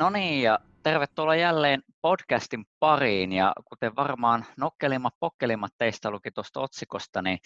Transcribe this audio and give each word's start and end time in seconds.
No 0.00 0.10
niin, 0.10 0.42
ja 0.42 0.58
tervetuloa 0.82 1.36
jälleen 1.36 1.82
podcastin 2.02 2.64
pariin. 2.78 3.32
Ja 3.32 3.52
kuten 3.64 3.96
varmaan 3.96 4.46
nokkelimmat 4.56 5.14
pokkelimmat 5.20 5.72
teistä 5.78 6.10
luki 6.10 6.30
tuosta 6.30 6.60
otsikosta, 6.60 7.22
niin 7.22 7.38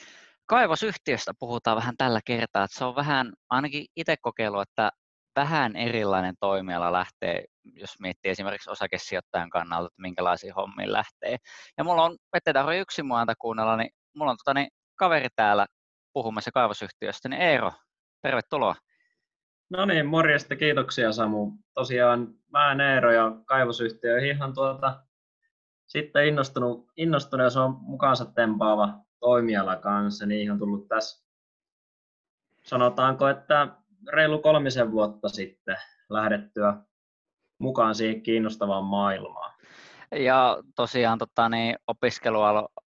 kaivosyhtiöstä 0.46 1.32
puhutaan 1.38 1.77
vähän 1.77 1.96
tällä 1.96 2.21
kertaa. 2.25 2.64
Että 2.64 2.79
se 2.79 2.85
on 2.85 2.96
vähän, 2.96 3.32
ainakin 3.51 3.86
itse 3.96 4.17
kokeilu, 4.17 4.61
että 4.61 4.90
vähän 5.36 5.77
erilainen 5.77 6.35
toimiala 6.40 6.93
lähtee, 6.93 7.45
jos 7.64 7.90
miettii 8.00 8.30
esimerkiksi 8.30 8.71
osakesijoittajan 8.71 9.50
kannalta, 9.50 9.86
että 9.86 10.02
minkälaisiin 10.02 10.55
hommiin 10.55 10.93
lähtee. 10.93 11.36
Ja 11.79 11.84
mulla 11.84 12.05
on, 12.05 12.16
ettei 12.36 12.55
tarvitse 12.55 12.80
yksin 12.80 13.07
muuta 13.07 13.34
kuunnella, 13.39 13.77
niin 13.77 13.91
mulla 14.16 14.30
on 14.30 14.36
tota, 14.36 14.55
niin, 14.55 14.68
kaveri 14.96 15.29
täällä 15.36 15.66
puhumassa 16.12 16.50
kaivosyhtiöstä, 16.52 17.29
niin 17.29 17.43
Eero, 17.43 17.73
tervetuloa. 18.23 18.75
No 19.77 19.85
niin, 19.85 20.07
morjesta, 20.07 20.57
kiitoksia 20.57 21.13
Samu. 21.13 21.53
Tosiaan 21.75 22.35
mä 22.53 22.93
Eero 22.95 23.13
ja 23.13 23.33
kaivosyhtiö 23.45 24.19
ihan 24.19 24.55
tuota, 24.55 25.03
sitten 25.87 26.27
innostunut, 26.27 26.87
innostunut 26.97 27.45
ja 27.45 27.50
se 27.50 27.59
on 27.59 27.77
mukaansa 27.81 28.25
tempaava 28.25 28.95
toimiala 29.21 29.77
kanssa, 29.77 30.27
niin 30.27 30.53
on 30.53 30.59
tullut 30.59 30.89
tässä, 30.89 31.27
sanotaanko, 32.64 33.28
että 33.28 33.69
reilu 34.12 34.39
kolmisen 34.39 34.92
vuotta 34.92 35.28
sitten 35.28 35.77
lähdettyä 36.09 36.75
mukaan 37.59 37.95
siihen 37.95 38.22
kiinnostavaan 38.22 38.84
maailmaan. 38.84 39.53
Ja 40.12 40.62
tosiaan 40.77 41.19
tota, 41.19 41.48
niin, 41.48 41.77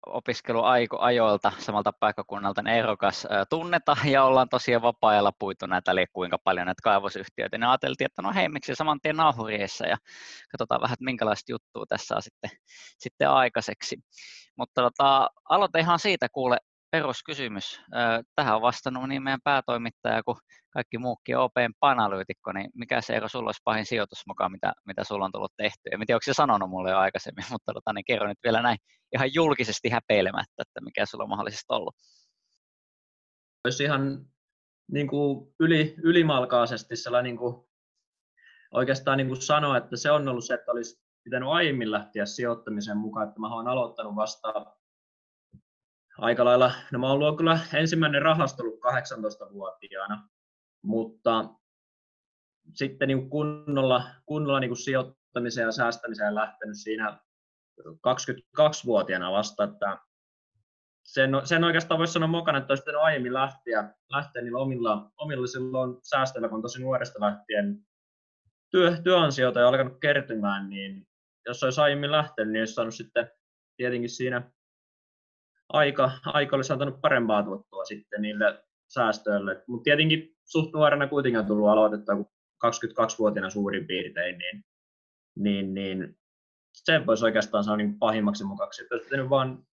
opiskeluajoilta 0.07 1.53
samalta 1.59 1.93
paikkakunnalta 1.93 2.63
niin 2.63 2.77
erokas 2.77 3.27
tunneta 3.51 3.97
ja 4.13 4.25
ollaan 4.25 4.49
tosiaan 4.49 4.83
vapaa-ajalla 4.83 5.33
puitu 5.39 5.67
näitä 5.67 5.91
eli 5.91 6.07
kuinka 6.13 6.39
paljon 6.45 6.67
näitä 6.67 6.83
kaivosyhtiöitä, 6.83 7.59
niin 7.59 7.69
ajateltiin, 7.69 8.07
että 8.07 8.23
no 8.23 8.33
hei, 8.33 8.49
miksi 8.49 8.75
saman 8.75 9.01
tien 9.03 9.17
nauhuriessa 9.17 9.87
ja 9.87 9.97
katsotaan 10.53 10.81
vähän, 10.81 10.95
että 10.95 11.05
minkälaista 11.05 11.53
juttua 11.53 11.85
tässä 11.89 12.17
on 12.17 12.23
sitten, 12.23 12.51
sitten 12.99 13.31
aikaiseksi. 13.31 13.97
Mutta 14.59 14.83
tota, 14.83 15.31
aloite 15.51 15.81
ihan 15.81 15.99
siitä 15.99 16.29
kuule 16.29 16.59
peruskysymys. 16.97 17.81
Tähän 18.37 18.57
on 18.57 18.63
vastannut 18.63 19.09
niin 19.09 19.23
meidän 19.23 19.41
päätoimittaja 19.45 20.23
kuin 20.23 20.37
kaikki 20.71 20.99
muukin 20.99 21.39
OPn 21.39 21.73
panalyytikko, 21.81 22.53
niin 22.53 22.71
mikä 22.75 23.01
se 23.01 23.17
ero 23.17 23.29
sulla 23.29 23.49
olisi 23.49 23.61
pahin 23.65 23.87
sijoitus 23.87 24.23
mukaan, 24.27 24.53
mitä, 24.53 24.73
mitä 24.87 25.05
sulla 25.05 25.25
on 25.25 25.33
tullut 25.33 25.53
tehty? 25.57 25.81
En 25.93 26.01
tiedä, 26.07 26.17
onko 26.17 26.25
se 26.25 26.35
sanonut 26.35 26.71
mulle 26.71 26.91
jo 26.91 26.99
aikaisemmin, 26.99 27.45
mutta 27.53 27.73
tota, 27.73 27.93
niin 27.93 28.05
kerro 28.05 28.29
nyt 28.29 28.39
vielä 28.45 28.63
näin 28.63 28.79
ihan 29.15 29.35
julkisesti 29.35 29.89
häpeilemättä, 29.89 30.63
että 30.63 30.81
mikä 30.81 31.07
sulla 31.07 31.25
on 31.25 31.31
mahdollisesti 31.31 31.67
ollut. 31.69 31.95
Olisi 33.65 33.85
ihan 33.85 34.27
niin 34.93 35.09
kuin 35.09 35.55
yli, 35.61 35.95
ylimalkaisesti 36.03 36.97
sellainen 36.97 37.31
niin 37.31 37.39
kuin, 37.39 37.67
oikeastaan 38.73 39.19
niin 39.19 39.29
kuin 39.29 39.43
sanoa, 39.43 39.77
että 39.77 39.97
se 39.97 40.11
on 40.11 40.29
ollut 40.29 40.45
se, 40.45 40.55
että 40.55 40.73
olisi 40.73 41.03
pitänyt 41.25 41.49
aiemmin 41.49 41.91
lähteä 41.91 42.27
sijoittamisen 42.27 42.97
mukaan, 42.97 43.29
että 43.29 43.41
mä 43.41 43.55
olen 43.55 43.69
aloittanut 43.69 44.17
vasta 44.17 44.77
aika 46.19 46.45
lailla, 46.45 46.73
no 46.93 46.99
mä 46.99 47.11
ollut 47.11 47.37
kyllä 47.37 47.61
ensimmäinen 47.75 48.23
rahasto 48.23 48.63
ollut 48.63 48.81
18-vuotiaana, 48.85 50.29
mutta 50.83 51.45
sitten 52.75 53.09
niin 53.09 53.31
kunnolla, 53.31 54.05
kunnolla 54.27 54.61
niin 54.61 54.77
sijoittamiseen 54.77 55.67
ja 55.67 55.73
säästämiseen 55.73 56.35
lähtenyt 56.35 56.77
siinä 56.79 57.19
22-vuotiaana 57.81 59.33
vasta, 59.33 59.65
että 59.65 59.99
sen, 61.07 61.31
sen 61.45 61.65
oikeastaan 61.65 61.99
voisi 61.99 62.13
sanoa 62.13 62.29
mukana, 62.29 62.59
että 62.59 62.71
olisi 62.71 62.83
pitänyt 62.83 63.01
aiemmin 63.01 63.35
lähteä, 63.35 63.95
lähteä 64.11 64.43
niillä 64.43 64.59
omilla, 64.59 65.11
omilla 65.17 65.47
silloin 65.47 65.99
säästöillä, 66.03 66.49
kun 66.49 66.63
tosi 66.63 66.83
nuoresta 66.83 67.21
lähtien 67.21 67.79
työ, 68.71 68.97
työansioita 69.05 69.61
ja 69.61 69.69
alkanut 69.69 70.01
kertymään, 70.01 70.71
niin 70.71 71.07
jos 71.47 71.63
olisi 71.63 71.81
aiemmin 71.81 72.13
lähtenyt, 72.13 72.53
niin 72.53 72.61
olisi 72.61 72.75
saanut 72.75 72.95
sitten 72.95 73.31
tietenkin 73.77 74.11
siinä 74.11 74.51
aika, 75.69 76.11
aika 76.25 76.57
olisi 76.57 76.73
antanut 76.73 77.01
parempaa 77.01 77.43
tuottoa 77.43 77.85
sitten 77.85 78.23
niille 78.23 78.65
säästöille. 78.89 79.65
Mutta 79.67 79.85
tietenkin 79.85 80.37
suht 80.45 80.73
nuorena 80.73 81.07
kuitenkin 81.07 81.39
on 81.39 81.47
tullut 81.47 81.69
aloitettua, 81.69 82.15
kun 82.15 82.31
22-vuotiaana 82.67 83.51
suurin 83.51 83.87
piirtein, 83.87 84.39
niin, 84.39 84.65
niin, 85.39 85.75
niin 85.75 86.19
se 86.73 87.07
voisi 87.07 87.25
oikeastaan 87.25 87.65
sanoa 87.65 87.77
niin 87.77 87.99
pahimmaksi 87.99 88.45
mukaksi. 88.45 88.83
Että 88.83 88.95
olisi 88.95 89.31
vaan 89.31 89.67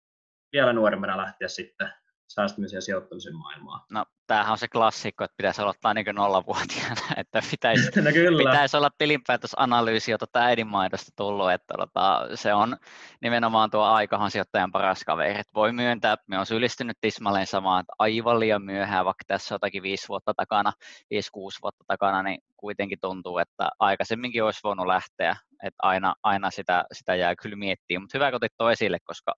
vielä 0.53 0.74
nuoremmana 0.74 1.18
lähteä 1.18 1.47
sitten 1.47 1.94
säästämisen 2.34 2.78
ja 2.78 2.81
sijoittamisen 2.81 3.36
maailmaa. 3.36 3.86
No, 3.92 4.06
tämähän 4.28 4.52
on 4.52 4.58
se 4.58 4.68
klassikko, 4.68 5.24
että 5.24 5.38
pitäisi 5.38 5.62
aloittaa 5.62 5.94
niin 5.94 6.06
nollavuotiaana, 6.16 7.02
että 7.18 7.42
pitäisi, 7.52 7.92
no 8.02 8.38
pitäisi 8.38 8.78
olla 8.78 8.90
tilinpäätösanalyysi, 8.97 10.12
jota 10.12 10.25
tämä 10.31 10.46
äidinmaidosta 10.46 11.12
tullut, 11.16 11.52
että 11.52 11.74
tota, 11.78 12.28
se 12.36 12.53
on 12.53 12.78
nimenomaan 13.22 13.70
tuo 13.70 13.84
aikahan 13.84 14.31
sijoittajan 14.31 14.72
paras 14.72 15.03
kaveri. 15.03 15.31
Että 15.31 15.52
voi 15.56 15.74
myöntää, 15.74 16.18
me 16.28 16.40
on 16.40 16.46
syyllistynyt 16.46 16.97
tismalleen 17.02 17.47
samaan, 17.47 17.80
että 17.80 17.94
aivan 18.00 18.40
liian 18.40 18.64
myöhään, 18.64 19.06
vaikka 19.06 19.24
tässä 19.28 19.53
on 19.53 19.56
jotakin 19.56 19.84
viisi 19.84 20.08
vuotta 20.08 20.34
takana, 20.34 20.74
viisi, 21.09 21.31
kuusi 21.31 21.59
vuotta 21.62 21.84
takana, 21.88 22.24
niin 22.24 22.41
kuitenkin 22.58 23.00
tuntuu, 23.02 23.38
että 23.38 23.70
aikaisemminkin 23.80 24.44
olisi 24.44 24.59
voinut 24.64 24.88
lähteä, 24.88 25.36
että 25.64 25.78
aina, 25.81 26.16
aina 26.24 26.52
sitä, 26.52 26.86
sitä 26.91 27.16
jää 27.16 27.36
kyllä 27.36 27.56
miettiä, 27.56 28.00
mutta 28.00 28.18
hyvä, 28.18 28.31
kun 28.31 28.36
otit 28.36 28.72
esille, 28.72 28.97
koska 29.03 29.34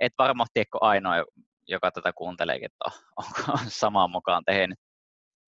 et 0.00 0.12
varmasti 0.18 0.60
eikö 0.60 0.78
ainoa, 0.80 1.24
joka 1.68 1.90
tätä 1.90 2.12
kuunteleekin, 2.12 2.66
että 2.66 2.98
onko 3.20 3.58
samaan 3.68 4.10
mukaan 4.10 4.42
tehnyt. 4.46 4.78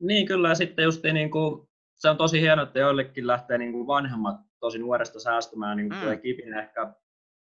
Niin 0.00 0.26
kyllä, 0.26 0.48
ja 0.48 0.54
sitten 0.54 0.84
just 0.84 1.02
niin 1.02 1.30
kuin, 1.30 1.68
se 1.94 2.10
on 2.10 2.16
tosi 2.16 2.40
hienoa, 2.40 2.62
että 2.62 2.78
joillekin 2.78 3.26
lähtee 3.26 3.58
niin 3.58 3.72
kuin 3.72 3.86
vanhemmat 3.86 4.36
tosi 4.60 4.78
nuoresta 4.78 5.20
säästämään, 5.20 5.76
niin 5.76 5.88
kuin 5.88 5.98
mm. 5.98 6.02
tulee 6.02 6.16
kipinä 6.16 6.62
ehkä 6.62 6.94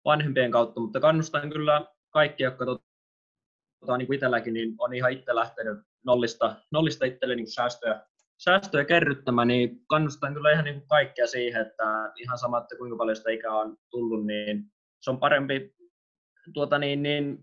vanhempien 0.05 0.51
kautta, 0.51 0.81
mutta 0.81 1.01
kannustan 1.01 1.51
kyllä 1.51 1.87
kaikki, 2.11 2.43
jotka 2.43 2.67
tota, 2.67 3.97
niin 3.99 4.07
kuin 4.07 4.15
itselläkin, 4.15 4.55
niin 4.55 4.75
on 4.79 4.95
ihan 4.95 5.13
itse 5.13 5.35
lähtenyt 5.35 5.79
nollista, 6.05 6.57
nollista 6.73 7.05
itselle 7.05 7.35
niin 7.35 7.55
säästöjä, 7.55 8.03
säästöjä 8.39 8.85
kerryttämään, 8.85 9.49
niin 9.49 9.81
kannustan 9.89 10.35
kyllä 10.35 10.53
ihan 10.53 10.65
niin 10.65 10.79
kuin 10.79 10.89
kaikkea 10.89 11.27
siihen, 11.27 11.63
että 11.63 12.13
ihan 12.17 12.39
sama, 12.39 12.59
että 12.59 12.77
kuinka 12.77 12.97
paljon 12.97 13.17
sitä 13.17 13.31
ikää 13.31 13.53
on 13.53 13.77
tullut, 13.91 14.27
niin 14.27 14.65
se 15.01 15.11
on 15.11 15.21
parempi 15.21 15.75
tuota, 16.55 16.79
niin, 16.79 17.03
niin, 17.03 17.39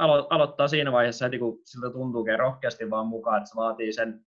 alo- 0.00 0.26
aloittaa 0.30 0.68
siinä 0.68 0.92
vaiheessa 0.92 1.24
heti, 1.24 1.38
kun 1.38 1.60
siltä 1.64 1.90
tuntuukin 1.90 2.38
rohkeasti 2.38 2.90
vaan 2.90 3.06
mukaan, 3.06 3.38
että 3.38 3.50
se 3.50 3.56
vaatii 3.56 3.92
sen 3.92 4.24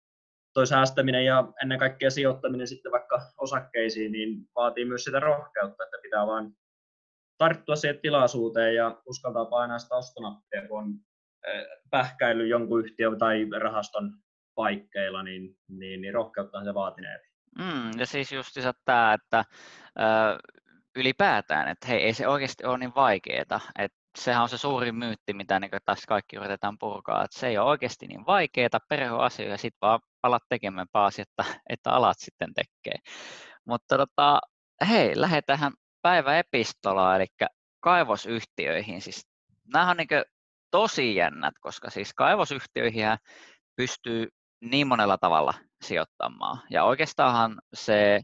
toi 0.54 0.68
säästäminen 0.68 1.26
ja 1.26 1.54
ennen 1.62 1.80
kaikkea 1.80 2.10
sijoittaminen 2.10 2.68
sitten 2.68 2.92
vaikka 2.92 3.22
osakkeisiin, 3.38 4.12
niin 4.12 4.50
vaatii 4.56 4.86
myös 4.86 5.04
sitä 5.04 5.20
rohkeutta, 5.20 5.84
että 5.84 5.98
pitää 6.02 6.28
vaan 6.28 6.52
tarttua 7.38 7.76
siihen 7.76 8.00
tilaisuuteen 8.02 8.76
ja 8.76 9.02
uskaltaa 9.06 9.46
painaa 9.46 9.80
sitä 9.80 9.96
ostonappia, 9.96 10.68
kun 10.68 10.80
on 10.84 10.94
eh, 11.48 11.66
pähkäily 11.90 12.48
jonkun 12.48 12.86
yhtiön 12.86 13.18
tai 13.18 13.48
rahaston 13.60 14.14
paikkeilla, 14.56 15.24
niin, 15.24 15.58
niin, 15.68 16.02
niin 16.02 16.14
rohkeutta 16.14 16.64
se 16.64 16.74
vaatineet. 16.74 17.22
Mm, 17.58 18.00
ja 18.00 18.06
siis 18.06 18.32
just 18.32 18.58
tämä, 18.86 19.14
että 19.14 19.46
ö, 20.00 20.04
ylipäätään, 20.96 21.68
että 21.68 21.88
hei, 21.88 22.04
ei 22.04 22.14
se 22.14 22.28
oikeasti 22.28 22.66
ole 22.66 22.78
niin 22.78 22.96
vaikeaa, 22.96 23.60
että 23.80 23.99
sehän 24.18 24.44
on 24.44 24.50
se 24.50 24.58
suurin 24.58 24.96
myytti, 24.96 25.34
mitä 25.34 25.60
niin 25.60 25.72
tässä 25.86 26.06
kaikki 26.08 26.36
yritetään 26.36 26.78
purkaa, 26.78 27.24
että 27.24 27.40
se 27.40 27.48
ei 27.48 27.58
ole 27.58 27.70
oikeasti 27.70 28.08
niin 28.08 28.26
vaikeaa, 28.26 28.80
perheasioita, 28.90 29.54
ja 29.54 29.58
sitten 29.58 29.78
vaan 29.82 30.00
alat 30.24 30.44
tekemään 30.50 30.88
paasi, 30.92 31.22
että, 31.22 31.46
että 31.70 31.92
alat 31.92 32.20
sitten 32.20 32.54
tekee. 32.54 33.00
Mutta 33.66 33.98
tota, 33.98 34.40
hei, 34.90 35.22
lähdetään 35.22 35.72
päiväepistolaan, 36.02 37.16
eli 37.16 37.26
kaivosyhtiöihin. 37.80 39.02
Siis, 39.02 39.28
nämä 39.74 39.90
on 39.92 39.98
niin 39.98 40.08
tosi 40.72 41.16
jännät, 41.16 41.54
koska 41.60 41.90
siis 41.90 42.14
kaivosyhtiöihin 42.14 43.06
pystyy 43.76 44.28
niin 44.62 44.88
monella 44.88 45.18
tavalla 45.18 45.54
sijoittamaan. 45.82 46.62
Ja 46.70 46.84
oikeastaan 46.84 47.62
se 47.74 48.22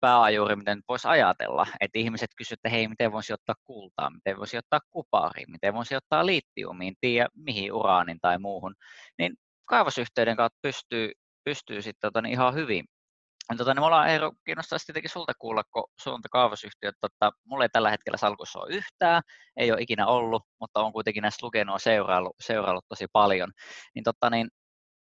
pääajuri, 0.00 0.56
miten 0.56 0.80
voisi 0.88 1.08
ajatella, 1.08 1.66
että 1.80 1.98
ihmiset 1.98 2.30
kysyvät, 2.36 2.58
että 2.58 2.68
hei, 2.68 2.88
miten 2.88 3.12
voisi 3.12 3.32
ottaa 3.32 3.54
kultaa, 3.64 4.10
miten 4.10 4.38
voisi 4.38 4.58
ottaa 4.58 4.80
kupariin, 4.90 5.50
miten 5.50 5.74
voisi 5.74 5.96
ottaa 5.96 6.26
litiumiin, 6.26 6.94
tiedä 7.00 7.28
mihin 7.34 7.72
uraanin 7.72 8.18
tai 8.20 8.38
muuhun, 8.38 8.74
niin 9.18 9.34
kaivosyhteyden 9.64 10.36
kautta 10.36 10.58
pystyy, 10.62 11.12
pystyy 11.44 11.82
sitten 11.82 12.08
tota, 12.08 12.22
niin 12.22 12.32
ihan 12.32 12.54
hyvin. 12.54 12.84
Tota, 13.56 13.74
niin 13.74 13.82
me 13.82 13.86
ollaan 13.86 14.08
Eero, 14.08 14.32
kiinnostaisi 14.44 14.86
tietenkin 14.86 15.10
sulta 15.10 15.32
kuulla, 15.38 15.62
kun 15.72 15.84
suunta 16.00 16.28
kaivosyhtiöt, 16.28 16.94
tota, 17.00 17.32
mulla 17.44 17.64
ei 17.64 17.68
tällä 17.68 17.90
hetkellä 17.90 18.16
salkussa 18.16 18.58
ole 18.58 18.74
yhtään, 18.74 19.22
ei 19.56 19.72
ole 19.72 19.80
ikinä 19.80 20.06
ollut, 20.06 20.42
mutta 20.60 20.80
on 20.80 20.92
kuitenkin 20.92 21.22
näistä 21.22 21.46
lukenut 21.46 21.74
ja 21.74 21.78
seuraillut, 21.78 22.36
seuraillut 22.40 22.84
tosi 22.88 23.06
paljon. 23.12 23.52
Niin, 23.94 24.04
tota, 24.04 24.30
niin 24.30 24.48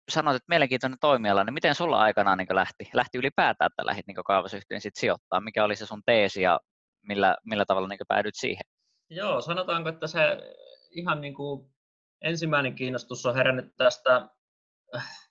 sanoit, 0.09 0.35
että 0.35 0.49
mielenkiintoinen 0.49 0.99
toimiala, 1.01 1.43
niin 1.43 1.53
miten 1.53 1.75
sulla 1.75 1.99
aikanaan 1.99 2.37
niin 2.37 2.47
lähti, 2.55 2.89
lähti 2.93 3.17
ylipäätään, 3.17 3.71
että 3.71 3.85
lähdit 3.85 4.07
niin 4.07 4.15
kaivosyhtiön 4.25 4.81
sit 4.81 4.95
sijoittaa? 4.95 5.41
Mikä 5.41 5.63
oli 5.63 5.75
se 5.75 5.85
sun 5.85 6.01
teesi 6.05 6.41
ja 6.41 6.59
millä, 7.07 7.37
millä 7.45 7.65
tavalla 7.65 7.87
niin 7.87 7.99
päädyit 8.07 8.35
siihen? 8.37 8.63
Joo, 9.09 9.41
sanotaanko, 9.41 9.89
että 9.89 10.07
se 10.07 10.19
ihan 10.91 11.21
niin 11.21 11.33
kuin 11.33 11.71
ensimmäinen 12.21 12.75
kiinnostus 12.75 13.25
on 13.25 13.35
herännyt 13.35 13.73
tästä 13.77 14.29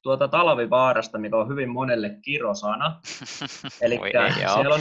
tuota 0.03 0.29
talvivaarasta, 0.29 1.19
mikä 1.19 1.37
on 1.37 1.49
hyvin 1.49 1.69
monelle 1.69 2.11
kirosana. 2.23 3.01
Eli 3.83 4.01
siellä 4.55 4.75
on 4.75 4.81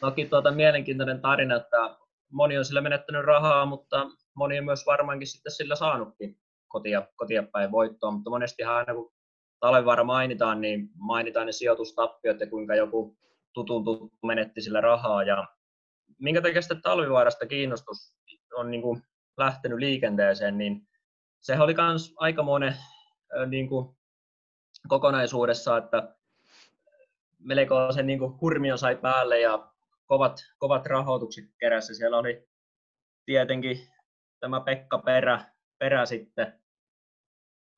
toki 0.00 0.26
tuota 0.26 0.50
mielenkiintoinen 0.50 1.20
tarina, 1.20 1.56
että 1.56 1.96
moni 2.32 2.58
on 2.58 2.64
sillä 2.64 2.80
menettänyt 2.80 3.24
rahaa, 3.24 3.66
mutta 3.66 4.06
moni 4.34 4.58
on 4.58 4.64
myös 4.64 4.86
varmaankin 4.86 5.28
sitten 5.28 5.52
sillä 5.52 5.76
saanutkin 5.76 6.36
kotia, 6.72 7.02
kotia 7.16 7.42
päin 7.42 7.72
voittoa, 7.72 8.10
mutta 8.10 8.30
monestihan 8.30 8.74
aina 8.74 8.94
kun 8.94 9.12
talvivaara 9.60 10.04
mainitaan, 10.04 10.60
niin 10.60 10.90
mainitaan 10.94 11.46
ne 11.46 11.52
sijoitustappiot 11.52 12.40
ja 12.40 12.46
kuinka 12.46 12.74
joku 12.74 13.16
tutun 13.52 13.84
tuttu 13.84 14.12
menetti 14.26 14.62
sillä 14.62 14.80
rahaa. 14.80 15.22
Ja 15.22 15.48
minkä 16.18 16.42
takia 16.42 16.62
sitten 16.62 16.82
talvivaarasta 16.82 17.46
kiinnostus 17.46 18.16
on 18.56 18.70
niin 18.70 18.82
kuin 18.82 19.02
lähtenyt 19.36 19.78
liikenteeseen, 19.78 20.58
niin 20.58 20.88
se 21.40 21.60
oli 21.60 21.74
myös 21.74 22.14
aikamoinen 22.16 22.76
niin 23.46 23.68
kuin 23.68 23.96
kokonaisuudessa, 24.88 25.76
että 25.76 26.14
melko 27.38 27.92
sen 27.92 28.06
niin 28.06 28.18
kuin 28.18 28.40
hurmion 28.40 28.78
sai 28.78 28.96
päälle 28.96 29.40
ja 29.40 29.72
kovat, 30.06 30.38
kovat 30.58 30.86
rahoitukset 30.86 31.44
kerässä. 31.58 31.94
Siellä 31.94 32.18
oli 32.18 32.48
tietenkin 33.24 33.88
tämä 34.40 34.60
Pekka 34.60 34.98
Perä, 34.98 35.44
Perä 35.78 36.06
sitten 36.06 36.61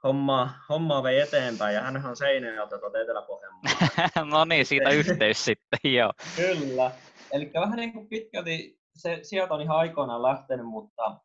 hommaa, 0.04 0.50
hommaa 0.68 1.02
vei 1.02 1.20
eteenpäin 1.20 1.74
ja 1.74 1.80
hän 1.80 2.06
on 2.06 2.16
Seinäjoelta 2.16 2.78
tuolta 2.78 2.98
Etelä-Pohjanmaalta. 2.98 4.24
no 4.36 4.44
niin, 4.44 4.66
siitä 4.66 4.90
yhteys 4.90 5.44
sitten, 5.44 5.78
joo. 5.84 6.12
Kyllä. 6.36 6.90
Eli 7.32 7.50
vähän 7.54 7.76
niin 7.76 7.92
kuin 7.92 8.08
pitkälti 8.08 8.78
se 8.96 9.18
sieltä 9.22 9.54
on 9.54 9.62
ihan 9.62 9.76
aikoinaan 9.76 10.22
lähtenyt, 10.22 10.66
mutta 10.66 11.20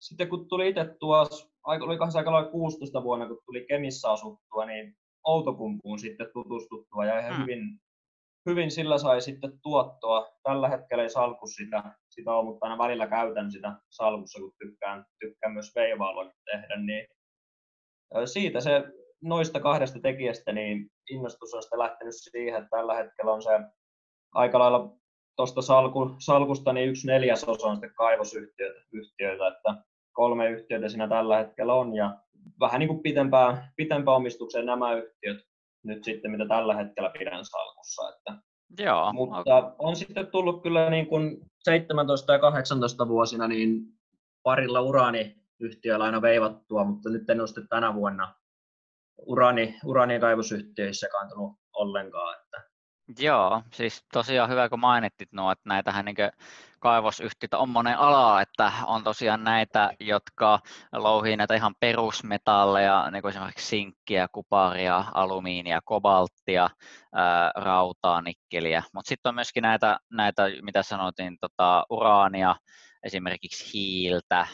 sitten 0.00 0.28
kun 0.28 0.48
tuli 0.48 0.68
itse 0.68 0.96
tuossa, 1.00 1.48
olikohan 1.64 2.12
se 2.12 2.18
aika 2.18 2.44
16 2.50 3.02
vuonna, 3.02 3.26
kun 3.26 3.42
tuli 3.46 3.66
Kemissä 3.68 4.10
asuttua, 4.10 4.66
niin 4.66 4.96
Outokumpuun 5.24 5.98
sitten 5.98 6.30
tutustuttua 6.32 7.04
ja 7.04 7.20
ihan 7.20 7.34
hmm. 7.34 7.42
hyvin, 7.42 7.80
hyvin 8.46 8.70
sillä 8.70 8.98
sai 8.98 9.20
sitten 9.20 9.52
tuottoa. 9.62 10.28
Tällä 10.42 10.68
hetkellä 10.68 11.02
ei 11.02 11.10
salku 11.10 11.46
sitä, 11.46 11.82
sitä 12.08 12.32
on, 12.32 12.44
mutta 12.44 12.66
aina 12.66 12.78
välillä 12.78 13.06
käytän 13.06 13.52
sitä 13.52 13.72
salkussa, 13.90 14.40
kun 14.40 14.52
tykkään, 14.58 15.04
tykkään 15.20 15.52
myös 15.52 15.72
veivailuja 15.74 16.32
tehdä, 16.44 16.76
niin 16.76 17.06
siitä 18.24 18.60
se 18.60 18.84
noista 19.22 19.60
kahdesta 19.60 20.00
tekijästä 20.00 20.52
niin 20.52 20.90
innostus 21.10 21.54
on 21.54 21.62
sitten 21.62 21.78
lähtenyt 21.78 22.14
siihen, 22.16 22.58
että 22.62 22.76
tällä 22.76 22.94
hetkellä 22.94 23.32
on 23.32 23.42
se 23.42 23.50
aika 24.34 24.58
lailla 24.58 24.96
tuosta 25.36 25.62
salku, 25.62 26.14
salkusta 26.18 26.72
niin 26.72 26.88
yksi 26.88 27.06
neljäsosa 27.06 27.66
on 27.66 27.76
sitten 27.76 27.94
kaivosyhtiöitä, 27.94 28.80
yhtiöitä, 28.92 29.48
että 29.48 29.82
kolme 30.12 30.50
yhtiötä 30.50 30.88
siinä 30.88 31.08
tällä 31.08 31.36
hetkellä 31.36 31.74
on 31.74 31.94
ja 31.94 32.18
vähän 32.60 32.78
niin 32.78 32.88
kuin 32.88 33.02
pitempään, 33.02 33.72
pitempään 33.76 34.16
omistukseen 34.16 34.66
nämä 34.66 34.94
yhtiöt 34.94 35.38
nyt 35.84 36.04
sitten, 36.04 36.30
mitä 36.30 36.46
tällä 36.48 36.74
hetkellä 36.74 37.10
pidän 37.18 37.44
salkussa. 37.44 38.08
Että, 38.08 38.42
Joo, 38.78 39.12
mutta 39.12 39.56
okay. 39.56 39.72
on 39.78 39.96
sitten 39.96 40.26
tullut 40.26 40.62
kyllä 40.62 40.90
niin 40.90 41.06
kuin 41.06 41.38
17 41.64 42.32
ja 42.32 42.38
18 42.38 43.08
vuosina 43.08 43.48
niin 43.48 43.80
parilla 44.42 44.80
uraaniyhtiöllä 45.60 46.04
aina 46.04 46.22
veivattua, 46.22 46.84
mutta 46.84 47.10
nyt 47.10 47.30
en 47.30 47.40
ole 47.40 47.46
sitten 47.46 47.68
tänä 47.68 47.94
vuonna 47.94 48.34
urani, 49.18 49.78
uranikaivosyhtiöissä 49.84 51.08
kantunut 51.08 51.52
ollenkaan. 51.72 52.36
Että. 52.40 52.62
Joo, 53.18 53.62
siis 53.72 54.04
tosiaan 54.12 54.50
hyvä 54.50 54.68
kun 54.68 54.80
mainittit 54.80 55.32
nuo, 55.32 55.52
että 55.52 55.68
näitähän 55.68 56.04
niin 56.04 56.16
kaivosyhtiöitä 56.80 57.58
on 57.58 57.68
monen 57.68 57.98
ala, 57.98 58.40
että 58.40 58.72
on 58.86 59.04
tosiaan 59.04 59.44
näitä, 59.44 59.92
jotka 60.00 60.60
louhii 60.92 61.36
näitä 61.36 61.54
ihan 61.54 61.74
perusmetalleja, 61.80 63.10
niin 63.10 63.22
kuin 63.22 63.30
esimerkiksi 63.30 63.66
sinkkiä, 63.66 64.26
kuparia, 64.32 65.04
alumiinia, 65.14 65.80
kobalttia, 65.84 66.68
rautaa, 67.56 68.22
nikkeliä, 68.22 68.82
mutta 68.94 69.08
sitten 69.08 69.28
on 69.28 69.34
myöskin 69.34 69.62
näitä, 69.62 69.98
näitä 70.10 70.42
mitä 70.62 70.82
sanotin, 70.82 71.36
tota, 71.40 71.84
uraania, 71.90 72.56
esimerkiksi 73.06 73.72
hiiltä, 73.72 74.46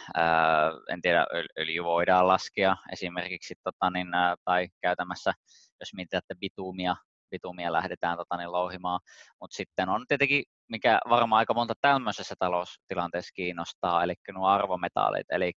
en 0.91 1.03
tiedä, 1.03 1.27
öljy 1.59 1.85
voidaan 1.85 2.29
laskea 2.29 2.77
esimerkiksi, 2.93 3.55
tota, 3.65 3.91
niin, 3.91 4.09
tai 4.45 4.69
käytämässä, 4.83 5.33
jos 5.81 5.95
mietitte 5.95 6.35
bitumia, 6.41 6.97
bitumia 7.31 7.73
lähdetään 7.73 8.17
tota, 8.17 8.37
niin, 8.37 8.53
louhimaan. 8.53 9.01
Mutta 9.41 9.57
sitten 9.57 9.89
on 9.89 10.05
tietenkin, 10.09 10.45
mikä 10.71 10.99
varmaan 11.09 11.39
aika 11.39 11.55
monta 11.55 11.75
tämmöisessä 11.81 12.35
taloustilanteessa 12.39 13.33
kiinnostaa, 13.35 14.05
eli 14.05 14.15
nuo 14.33 14.47
arvometallit, 14.47 15.27
eli 15.31 15.53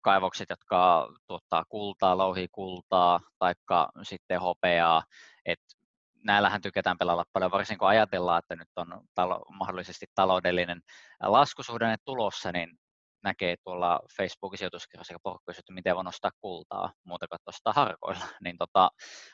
kaivokset, 0.00 0.50
jotka 0.50 1.08
tuottaa 1.26 1.64
kultaa, 1.68 2.18
louhii 2.18 2.48
kultaa, 2.52 3.20
taikka 3.38 3.88
sitten 4.02 4.40
hopeaa, 4.40 5.02
että 5.46 5.83
näillähän 6.24 6.62
tykätään 6.62 6.98
pelata 6.98 7.24
paljon, 7.32 7.50
varsinkin 7.50 7.78
kun 7.78 7.88
ajatellaan, 7.88 8.38
että 8.38 8.56
nyt 8.56 8.68
on 8.76 9.00
talo, 9.14 9.44
mahdollisesti 9.58 10.06
taloudellinen 10.14 10.80
laskusuhdanne 11.22 11.96
tulossa, 12.04 12.52
niin 12.52 12.78
näkee 13.24 13.56
tuolla 13.64 14.00
Facebookin 14.16 14.58
sijoituskirjassa 14.58 15.14
porukka 15.22 15.52
että 15.52 15.72
miten 15.72 15.96
voi 15.96 16.04
nostaa 16.04 16.30
kultaa 16.40 16.92
muuta 17.04 17.28
kuin 17.28 17.38
tuosta 17.44 17.72
harkoilla, 17.72 18.24
niin 18.44 18.58
tota, 18.58 18.90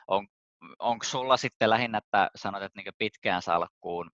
on, 0.08 0.26
onko 0.78 1.04
sulla 1.04 1.36
sitten 1.36 1.70
lähinnä, 1.70 1.98
että 1.98 2.30
sanot, 2.36 2.62
että 2.62 2.80
niin 2.80 2.94
pitkään 2.98 3.42
salkkuun, 3.42 4.10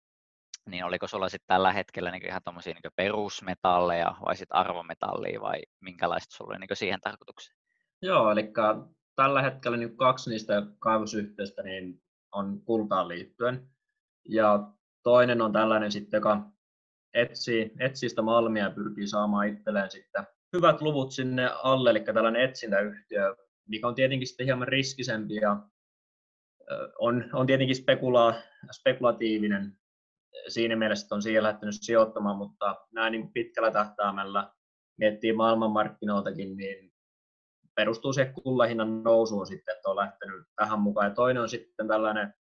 niin 0.68 0.84
oliko 0.84 1.06
sulla 1.06 1.28
sitten 1.28 1.46
tällä 1.46 1.72
hetkellä 1.72 2.10
niin 2.10 2.28
ihan 2.28 2.40
tuommoisia 2.44 2.74
niin 2.74 2.92
perusmetalleja 2.96 4.14
vai 4.26 4.36
sitten 4.36 4.56
arvometallia 4.56 5.40
vai 5.40 5.62
minkälaista 5.80 6.36
sulla 6.36 6.50
oli 6.50 6.58
niin 6.58 6.76
siihen 6.76 7.00
tarkoitukseen? 7.00 7.56
Joo, 8.02 8.30
eli 8.30 8.52
tällä 9.16 9.42
hetkellä 9.42 9.76
niin 9.76 9.96
kaksi 9.96 10.30
niistä 10.30 10.62
kaivosyhtiöistä 10.78 11.62
niin 11.62 12.02
on 12.34 12.60
kultaan 12.64 13.08
liittyen. 13.08 13.68
Ja 14.28 14.72
toinen 15.02 15.42
on 15.42 15.52
tällainen 15.52 15.92
sitten, 15.92 16.18
joka 16.18 16.50
etsii, 17.14 17.72
etsii 17.80 18.08
sitä 18.08 18.22
malmia 18.22 18.64
ja 18.64 18.70
pyrkii 18.70 19.06
saamaan 19.06 19.48
itselleen 19.48 19.90
sitten 19.90 20.26
hyvät 20.56 20.80
luvut 20.80 21.12
sinne 21.12 21.50
alle, 21.62 21.90
eli 21.90 22.00
tällainen 22.00 22.42
etsintäyhtiö, 22.42 23.36
mikä 23.68 23.88
on 23.88 23.94
tietenkin 23.94 24.28
sitten 24.28 24.46
hieman 24.46 24.68
riskisempi 24.68 25.34
ja 25.34 25.56
on, 26.98 27.24
on 27.32 27.46
tietenkin 27.46 27.76
spekula, 27.76 28.34
spekulatiivinen 28.72 29.78
siinä 30.48 30.76
mielessä, 30.76 31.04
että 31.04 31.14
on 31.14 31.22
siihen 31.22 31.42
lähtenyt 31.42 31.74
sijoittamaan, 31.80 32.36
mutta 32.36 32.76
näin 32.92 33.12
niin 33.12 33.32
pitkällä 33.32 33.70
tähtäimellä 33.70 34.52
miettii 34.98 35.32
maailmanmarkkinoiltakin, 35.32 36.56
niin 36.56 36.93
perustuu 37.76 38.12
se 38.12 38.32
kullahinnan 38.42 39.02
nousuun 39.02 39.46
sitten, 39.46 39.76
että 39.76 39.90
on 39.90 39.96
lähtenyt 39.96 40.46
tähän 40.56 40.80
mukaan. 40.80 41.06
Ja 41.06 41.14
toinen 41.14 41.42
on 41.42 41.48
sitten 41.48 41.88
tällainen 41.88 42.34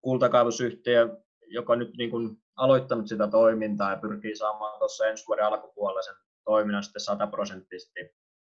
kultakaivosyhtiö, 0.00 1.16
joka 1.46 1.76
nyt 1.76 1.96
niin 1.96 2.10
kuin 2.10 2.36
aloittanut 2.56 3.08
sitä 3.08 3.28
toimintaa 3.28 3.90
ja 3.90 3.96
pyrkii 3.96 4.36
saamaan 4.36 4.78
tuossa 4.78 5.06
ensi 5.06 5.26
vuoden 5.26 5.44
alkupuolella 5.44 6.02
sen 6.02 6.14
toiminnan 6.44 6.82
sitten 6.82 7.02
sataprosenttisesti 7.02 8.00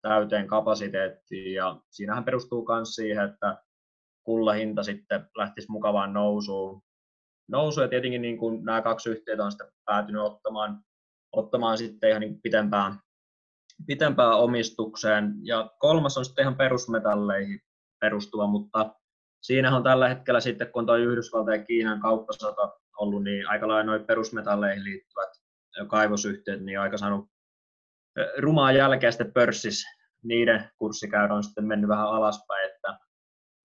täyteen 0.02 0.46
kapasiteettiin. 0.46 1.54
Ja 1.54 1.80
siinähän 1.90 2.24
perustuu 2.24 2.66
myös 2.68 2.94
siihen, 2.94 3.24
että 3.24 3.62
kullahinta 4.24 4.82
sitten 4.82 5.30
lähtisi 5.36 5.70
mukavaan 5.70 6.12
nousuun. 6.12 6.82
Nousu 7.48 7.80
ja 7.80 7.88
tietenkin 7.88 8.22
niin 8.22 8.38
kuin 8.38 8.64
nämä 8.64 8.82
kaksi 8.82 9.10
yhtiötä 9.10 9.44
on 9.44 9.52
sitten 9.52 9.72
päätynyt 9.84 10.22
ottamaan, 10.22 10.80
ottamaan 11.32 11.78
sitten 11.78 12.10
ihan 12.10 12.20
niin 12.20 12.40
pitempään, 12.42 12.98
pitempään 13.86 14.38
omistukseen. 14.38 15.34
Ja 15.42 15.70
kolmas 15.78 16.18
on 16.18 16.24
sitten 16.24 16.42
ihan 16.42 16.56
perusmetalleihin 16.56 17.60
perustuva, 18.00 18.46
mutta 18.46 18.94
siinä 19.42 19.76
on 19.76 19.82
tällä 19.82 20.08
hetkellä 20.08 20.40
sitten, 20.40 20.72
kun 20.72 20.86
tuo 20.86 20.96
Yhdysvaltain 20.96 21.60
ja 21.60 21.66
Kiinan 21.66 22.00
kauppasota 22.00 22.72
ollut, 22.98 23.24
niin 23.24 23.48
aika 23.48 23.68
lailla 23.68 23.82
noin 23.82 24.04
perusmetalleihin 24.04 24.84
liittyvät 24.84 25.28
kaivosyhtiöt, 25.88 26.60
niin 26.60 26.80
aika 26.80 26.96
saanut 26.96 27.30
rumaa 28.38 28.72
jälkeä 28.72 29.10
sitten 29.10 29.32
pörssissä. 29.32 29.88
Niiden 30.22 30.70
kurssikäyrä 30.78 31.34
on 31.34 31.44
sitten 31.44 31.64
mennyt 31.64 31.88
vähän 31.88 32.08
alaspäin, 32.08 32.70
että 32.70 32.98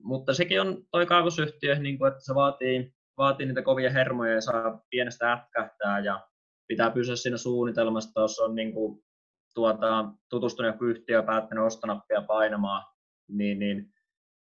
mutta 0.03 0.33
sekin 0.33 0.61
on 0.61 0.83
toi 0.91 1.05
kaivosyhtiö, 1.05 1.75
niin 1.75 1.97
kuin, 1.97 2.11
että 2.11 2.25
se 2.25 2.35
vaatii, 2.35 2.93
vaatii 3.17 3.45
niitä 3.45 3.61
kovia 3.61 3.89
hermoja 3.89 4.33
ja 4.33 4.41
saa 4.41 4.81
pienestä 4.89 5.31
ätkähtää 5.31 5.99
ja 5.99 6.27
pitää 6.67 6.91
pysyä 6.91 7.15
siinä 7.15 7.37
suunnitelmassa, 7.37 8.21
jos 8.21 8.39
on 8.39 8.55
niin 8.55 8.73
kuin, 8.73 9.03
tuota, 9.53 10.05
tutustunut 10.29 10.73
joku 10.73 10.85
yhtiö 10.85 11.17
ja 11.17 11.23
päättänyt 11.23 11.63
ostonappia 11.63 12.21
painamaan, 12.21 12.85
niin, 13.29 13.59
niin 13.59 13.93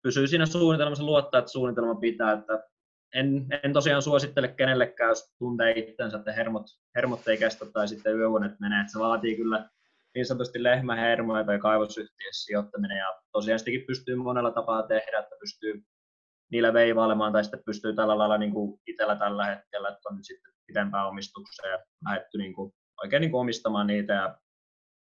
pysyy 0.03 0.27
siinä 0.27 0.45
suunnitelmassa 0.45 1.03
luottaa, 1.03 1.39
että 1.39 1.51
suunnitelma 1.51 1.95
pitää, 1.95 2.31
että 2.31 2.63
en, 3.13 3.47
en 3.63 3.73
tosiaan 3.73 4.01
suosittele 4.01 4.47
kenellekään, 4.47 5.09
jos 5.09 5.35
tuntee 5.39 5.79
itsensä, 5.79 6.17
että 6.17 6.33
hermot, 6.33 6.65
hermot 6.95 7.27
ei 7.27 7.37
kestä 7.37 7.65
tai 7.65 7.87
sitten 7.87 8.17
yövuonet 8.17 8.59
menee, 8.59 8.81
että 8.81 8.91
se 8.91 8.99
vaatii 8.99 9.35
kyllä 9.35 9.69
niin 10.15 10.25
sanotusti 10.25 10.63
lehmähermoja 10.63 11.43
tai 11.43 11.59
kaivosyhtiössä 11.59 12.45
sijoittaminen 12.45 12.97
ja 12.97 13.21
tosiaan 13.31 13.59
sitäkin 13.59 13.83
pystyy 13.87 14.15
monella 14.15 14.51
tapaa 14.51 14.83
tehdä, 14.83 15.19
että 15.19 15.35
pystyy 15.39 15.83
niillä 16.51 16.73
veivailemaan 16.73 17.33
tai 17.33 17.43
sitten 17.43 17.63
pystyy 17.65 17.95
tällä 17.95 18.17
lailla 18.17 18.37
niin 18.37 18.51
kuin 18.51 18.79
itsellä 18.87 19.15
tällä 19.15 19.45
hetkellä, 19.45 19.89
että 19.89 20.09
on 20.09 20.15
nyt 20.15 20.25
sitten 20.25 20.53
pitempään 20.67 21.07
omistukseen 21.07 21.71
ja 21.71 21.79
lähdetty 22.05 22.37
niin 22.37 22.53
kuin, 22.53 22.73
oikein 23.03 23.21
niin 23.21 23.31
kuin 23.31 23.41
omistamaan 23.41 23.87
niitä 23.87 24.13
ja 24.13 24.37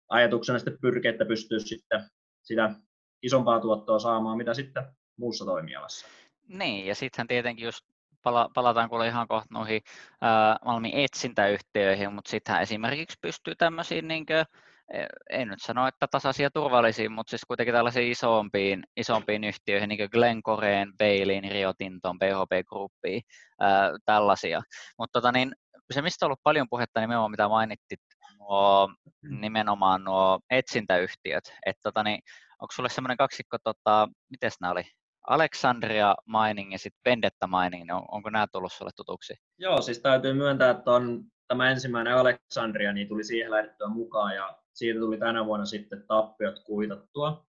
ajatuksena 0.10 0.60
sitten 0.60 0.78
pyrkiä, 0.82 1.12
että 1.12 1.26
pystyy 1.26 1.60
sitten 1.60 2.04
sitä 2.44 2.76
isompaa 3.24 3.60
tuottoa 3.60 4.00
saamaan, 4.00 4.38
mitä 4.38 4.54
sitten 4.54 4.84
muussa 5.18 5.46
toimialassa. 5.46 6.08
Niin, 6.48 6.86
ja 6.86 6.96
sittenhän 6.96 7.28
tietenkin 7.28 7.66
just 7.66 7.86
pala, 8.24 8.50
palataan 8.56 8.90
kuule 8.90 9.08
ihan 9.08 9.28
kohta 9.28 9.54
noihin 9.54 9.82
ää, 10.22 10.58
Malmin 10.66 10.96
etsintäyhtiöihin, 10.96 12.14
mutta 12.14 12.32
sittenhän 12.32 12.64
esimerkiksi 12.64 13.18
pystyy 13.22 13.56
tämmöisiin 13.56 14.08
niin 14.08 14.26
kuin, 14.26 14.46
e, 14.94 15.06
en 15.30 15.48
nyt 15.48 15.62
sano, 15.62 15.88
että 15.88 16.08
tasaisia 16.12 16.50
turvallisiin, 16.52 17.12
mutta 17.12 17.30
siis 17.30 17.42
kuitenkin 17.48 17.74
tällaisiin 17.74 18.12
isompiin, 18.12 18.84
isompiin 18.98 19.44
yhtiöihin, 19.44 19.90
niin 19.90 19.98
kuin 19.98 20.10
Glencoreen, 20.12 20.94
Bailin, 20.98 21.52
Rio 21.52 21.74
Tinton, 21.78 22.20
BHP 22.20 22.68
Groupiin, 22.68 23.22
ää, 23.60 23.92
tällaisia. 24.06 24.62
Mutta 24.98 25.22
tota, 25.22 25.32
niin, 25.32 25.56
se, 25.94 26.02
mistä 26.02 26.26
on 26.26 26.28
ollut 26.28 26.44
paljon 26.44 26.68
puhetta 26.70 27.02
nimenomaan, 27.02 27.32
mitä 27.32 27.48
mainittit, 27.48 28.02
nuo, 28.50 28.90
mm. 29.22 29.42
nimenomaan 29.42 30.04
nuo 30.04 30.40
etsintäyhtiöt. 30.50 31.54
Että 31.66 31.82
tota, 31.84 32.04
niin, 32.04 32.20
onko 32.62 32.72
sulle 32.72 32.90
semmoinen 32.90 33.18
kaksikko, 33.18 33.58
tota, 33.64 34.10
miten 34.30 34.52
nämä 34.62 34.72
oli? 34.72 34.84
Alexandria 35.28 36.16
Mining 36.28 36.72
ja 36.72 36.80
sitten 36.80 37.02
Vendetta 37.06 37.48
Mining, 37.48 37.84
niin 37.84 37.92
on, 37.92 38.06
onko 38.12 38.30
nämä 38.30 38.48
tullut 38.52 38.74
sulle 38.74 38.92
tutuksi? 38.96 39.34
Joo, 39.58 39.82
siis 39.82 40.00
täytyy 40.00 40.34
myöntää, 40.34 40.70
että 40.70 40.92
on 40.92 41.24
tämä 41.48 41.72
ensimmäinen 41.72 42.18
Alexandria, 42.18 42.94
niin 42.94 43.08
tuli 43.08 43.24
siihen 43.24 43.52
lähdettyä 43.52 43.88
mukaan 43.88 44.36
ja 44.36 44.58
siitä 44.74 45.00
tuli 45.00 45.18
tänä 45.18 45.46
vuonna 45.46 45.66
sitten 45.66 46.04
tappiot 46.08 46.60
kuitattua. 46.60 47.46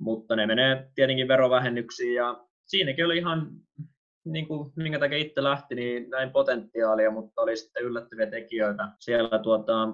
Mutta 0.00 0.36
ne 0.36 0.46
menee 0.46 0.90
tietenkin 0.94 1.28
verovähennyksiin 1.28 2.14
ja 2.14 2.44
siinäkin 2.66 3.04
oli 3.04 3.18
ihan, 3.18 3.50
niin 4.24 4.48
kuin, 4.48 4.72
minkä 4.76 4.98
takia 4.98 5.18
itse 5.18 5.42
lähti, 5.42 5.74
niin 5.74 6.10
näin 6.10 6.30
potentiaalia, 6.30 7.10
mutta 7.10 7.42
oli 7.42 7.56
sitten 7.56 7.84
yllättäviä 7.84 8.26
tekijöitä. 8.26 8.88
Siellä 9.00 9.38
tuota, 9.38 9.88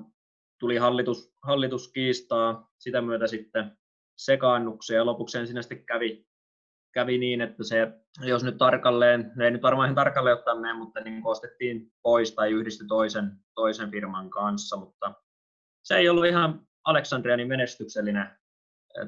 tuli 0.59 0.77
hallitus, 0.77 1.35
hallitus 1.43 1.93
kiistaa, 1.93 2.71
sitä 2.79 3.01
myötä 3.03 3.27
sitten 3.27 3.79
sekaannuksia. 4.17 4.97
Ja 4.97 5.07
lopuksi 5.07 5.39
ensin 5.39 5.63
sitten 5.63 5.87
kävi 5.87 6.27
kävi 6.95 7.19
niin, 7.19 7.41
että 7.41 7.65
se, 7.65 7.93
jos 8.23 8.45
nyt 8.45 8.59
tarkalleen, 8.59 9.33
ne 9.37 9.45
ei 9.45 9.51
nyt 9.51 9.63
varmaan 9.63 9.87
ihan 9.87 9.95
tarkalleen 9.95 10.37
ottaa 10.37 10.61
mene, 10.61 10.75
mutta 10.75 11.01
niin 11.01 11.23
ostettiin 11.25 11.93
pois 12.03 12.35
tai 12.35 12.51
yhdistyi 12.53 12.87
toisen, 12.87 13.33
toisen 13.55 13.91
firman 13.91 14.31
kanssa, 14.31 14.77
mutta 14.77 15.15
se 15.83 15.97
ei 15.97 16.09
ollut 16.09 16.27
ihan 16.27 16.67
Aleksandrianin 16.85 17.49
menestyksellinen 17.49 18.31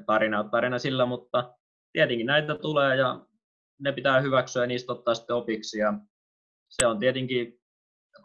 tarina, 0.07 0.45
tarina 0.45 0.79
sillä, 0.79 1.07
mutta 1.07 1.55
tietenkin 1.93 2.27
näitä 2.27 2.55
tulee 2.55 2.97
ja 2.97 3.27
ne 3.81 3.93
pitää 3.93 4.21
hyväksyä 4.21 4.63
ja 4.63 4.67
niistä 4.67 4.93
ottaa 4.93 5.15
sitten 5.15 5.37
opiksi. 5.37 5.79
Ja 5.79 5.95
se 6.69 6.87
on 6.87 6.99
tietenkin 6.99 7.61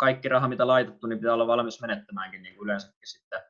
kaikki 0.02 0.30
raha, 0.30 0.48
mitä 0.48 0.68
laitettu, 0.68 1.08
niin 1.08 1.20
pitää 1.20 1.34
olla 1.34 1.48
valmis 1.48 1.82
menettämäänkin 1.82 2.44
niin 2.44 2.56
kuin 2.56 2.66
yleensäkin 2.66 3.08
sitten 3.08 3.42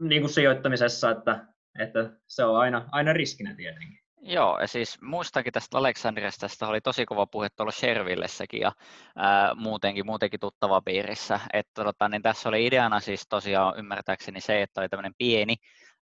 niin 0.00 0.22
kuin 0.22 0.32
sijoittamisessa, 0.32 1.10
että, 1.10 1.46
että 1.78 2.10
se 2.26 2.44
on 2.44 2.60
aina, 2.60 2.88
aina 2.92 3.12
riskinä 3.12 3.54
tietenkin. 3.54 3.98
Joo, 4.20 4.60
ja 4.60 4.66
siis 4.66 5.02
muistankin 5.02 5.52
tästä 5.52 5.78
Aleksandriasta, 5.78 6.40
tästä 6.40 6.66
oli 6.66 6.80
tosi 6.80 7.06
kova 7.06 7.26
puhe 7.26 7.48
tuolla 7.56 7.72
Shervillessäkin 7.72 8.60
ja 8.60 8.72
ää, 9.16 9.54
muutenkin, 9.54 10.06
muutenkin 10.06 10.40
tuttava 10.40 10.82
piirissä. 10.82 11.40
Että 11.52 11.84
tota, 11.84 12.08
niin 12.08 12.22
tässä 12.22 12.48
oli 12.48 12.66
ideana 12.66 13.00
siis 13.00 13.22
tosiaan 13.28 13.78
ymmärtääkseni 13.78 14.40
se, 14.40 14.62
että 14.62 14.80
oli 14.80 14.88
tämmöinen 14.88 15.14
pieni 15.18 15.56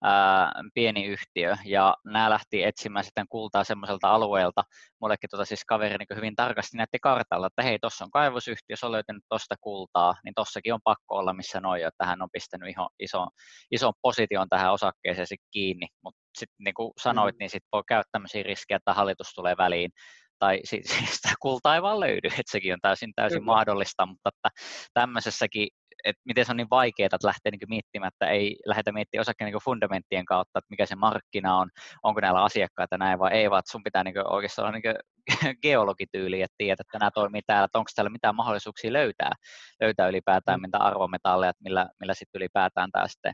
ää, 0.04 0.52
pieni 0.74 1.04
yhtiö, 1.04 1.56
ja 1.64 1.96
nämä 2.04 2.30
lähti 2.30 2.62
etsimään 2.64 3.04
sitten 3.04 3.26
kultaa 3.28 3.64
semmoiselta 3.64 4.08
alueelta. 4.08 4.64
Mullekin 5.00 5.30
tota 5.30 5.44
siis 5.44 5.64
kaveri 5.64 5.96
niin 5.98 6.16
hyvin 6.16 6.36
tarkasti 6.36 6.76
näytti 6.76 6.98
kartalla, 7.02 7.46
että 7.46 7.62
hei, 7.62 7.78
tuossa 7.78 8.04
on 8.04 8.10
kaivosyhtiö, 8.10 8.76
se 8.76 8.86
on 8.86 8.92
löytänyt 8.92 9.22
tuosta 9.28 9.54
kultaa, 9.60 10.14
niin 10.24 10.34
tossakin 10.34 10.74
on 10.74 10.80
pakko 10.84 11.16
olla, 11.16 11.32
missä 11.32 11.60
noin, 11.60 11.86
että 11.86 12.06
hän 12.06 12.22
on 12.22 12.28
pistänyt 12.32 12.68
iso, 12.68 12.88
iso, 13.00 13.26
ison 13.70 13.92
position 14.02 14.48
tähän 14.48 14.72
osakkeeseen 14.72 15.26
kiinni, 15.50 15.86
mutta 16.04 16.20
sitten 16.38 16.64
niin 16.64 16.74
kuin 16.74 16.92
sanoit, 17.00 17.34
mm. 17.34 17.38
niin 17.38 17.50
sitten 17.50 17.68
voi 17.72 17.82
käyttää 17.88 18.08
tämmöisiä 18.12 18.42
riskejä, 18.42 18.76
että 18.76 18.94
hallitus 18.94 19.34
tulee 19.34 19.54
väliin, 19.58 19.90
tai 20.38 20.60
sitä 21.14 21.34
kultaa 21.40 21.74
ei 21.74 21.82
vaan 21.82 22.00
löydy, 22.00 22.28
että 22.28 22.52
sekin 22.52 22.72
on 22.72 22.80
täysin, 22.82 23.12
täysin 23.16 23.38
Kyllä. 23.38 23.52
mahdollista, 23.52 24.06
mutta 24.06 24.28
että 24.28 24.48
tämmöisessäkin 24.94 25.68
että 26.04 26.22
miten 26.24 26.44
se 26.44 26.52
on 26.52 26.56
niin 26.56 26.70
vaikeaa, 26.70 27.06
että 27.06 27.26
lähtee 27.26 27.50
niin 27.50 27.68
miettimään, 27.68 28.08
että 28.14 28.26
ei 28.26 28.56
lähdetä 28.66 28.92
miettimään 28.92 29.20
osakkeen 29.20 29.52
niin 29.52 29.64
fundamenttien 29.64 30.24
kautta, 30.24 30.58
että 30.58 30.70
mikä 30.70 30.86
se 30.86 30.96
markkina 30.96 31.56
on, 31.56 31.70
onko 32.02 32.20
näillä 32.20 32.42
asiakkaita 32.42 32.98
näin 32.98 33.18
vai 33.18 33.32
ei, 33.32 33.50
vaan 33.50 33.62
sun 33.70 33.82
pitää 33.82 34.04
niin 34.04 34.32
oikeastaan 34.32 34.68
olla 34.68 34.78
niin 34.78 34.96
geologityyli, 35.62 36.42
että 36.42 36.54
tiedät, 36.58 36.80
että 36.80 36.98
nämä 36.98 37.10
toimii 37.10 37.42
täällä, 37.46 37.64
että 37.64 37.78
onko 37.78 37.90
täällä 37.94 38.10
mitään 38.10 38.34
mahdollisuuksia 38.34 38.92
löytää, 38.92 39.32
löytää 39.80 40.08
ylipäätään 40.08 40.60
mm. 40.60 40.62
mitä 40.62 40.78
arvometalleja, 40.78 41.50
että 41.50 41.64
millä, 41.64 41.88
millä 42.00 42.14
sitten 42.14 42.38
ylipäätään 42.38 42.90
tämä 42.92 43.08
sitten 43.08 43.32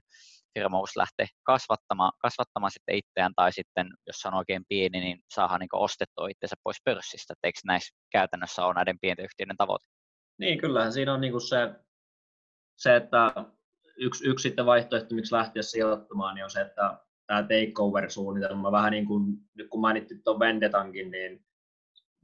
firma 0.58 0.78
voisi 0.78 0.98
lähteä 0.98 1.26
kasvattamaan, 1.42 2.12
kasvattamaan 2.18 2.70
sitten 2.70 2.94
itseään, 2.94 3.32
tai 3.36 3.52
sitten, 3.52 3.86
jos 4.06 4.16
se 4.16 4.28
on 4.28 4.34
oikein 4.34 4.62
pieni, 4.68 5.00
niin 5.00 5.18
saadaan 5.34 5.60
niin 5.60 5.68
ostettua 5.72 6.28
itsensä 6.28 6.56
pois 6.62 6.76
pörssistä, 6.84 7.32
että 7.32 7.48
eikö 7.48 7.60
näissä 7.64 7.96
käytännössä 8.12 8.64
ole 8.64 8.74
näiden 8.74 8.98
pienten 9.00 9.24
yhtiöiden 9.24 9.56
tavoite? 9.56 9.86
Niin, 10.38 10.58
kyllähän 10.58 10.92
siinä 10.92 11.14
on 11.14 11.20
niin 11.20 11.40
se 11.40 11.56
se, 12.80 12.96
että 12.96 13.32
yksi, 13.96 14.28
yksi 14.28 14.42
sitten 14.42 14.66
vaihtoehto, 14.66 15.14
miksi 15.14 15.34
lähteä 15.34 15.62
sijoittamaan, 15.62 16.34
niin 16.34 16.44
on 16.44 16.50
se, 16.50 16.60
että 16.60 16.99
tämä 17.26 17.42
takeover-suunnitelma, 17.42 18.72
vähän 18.72 18.92
niin 18.92 19.06
kuin 19.06 19.37
nyt 19.54 19.68
kun 19.68 19.80
mainittiin 19.80 20.22
tuon 20.22 20.38
Vendetankin, 20.38 21.10
niin 21.10 21.44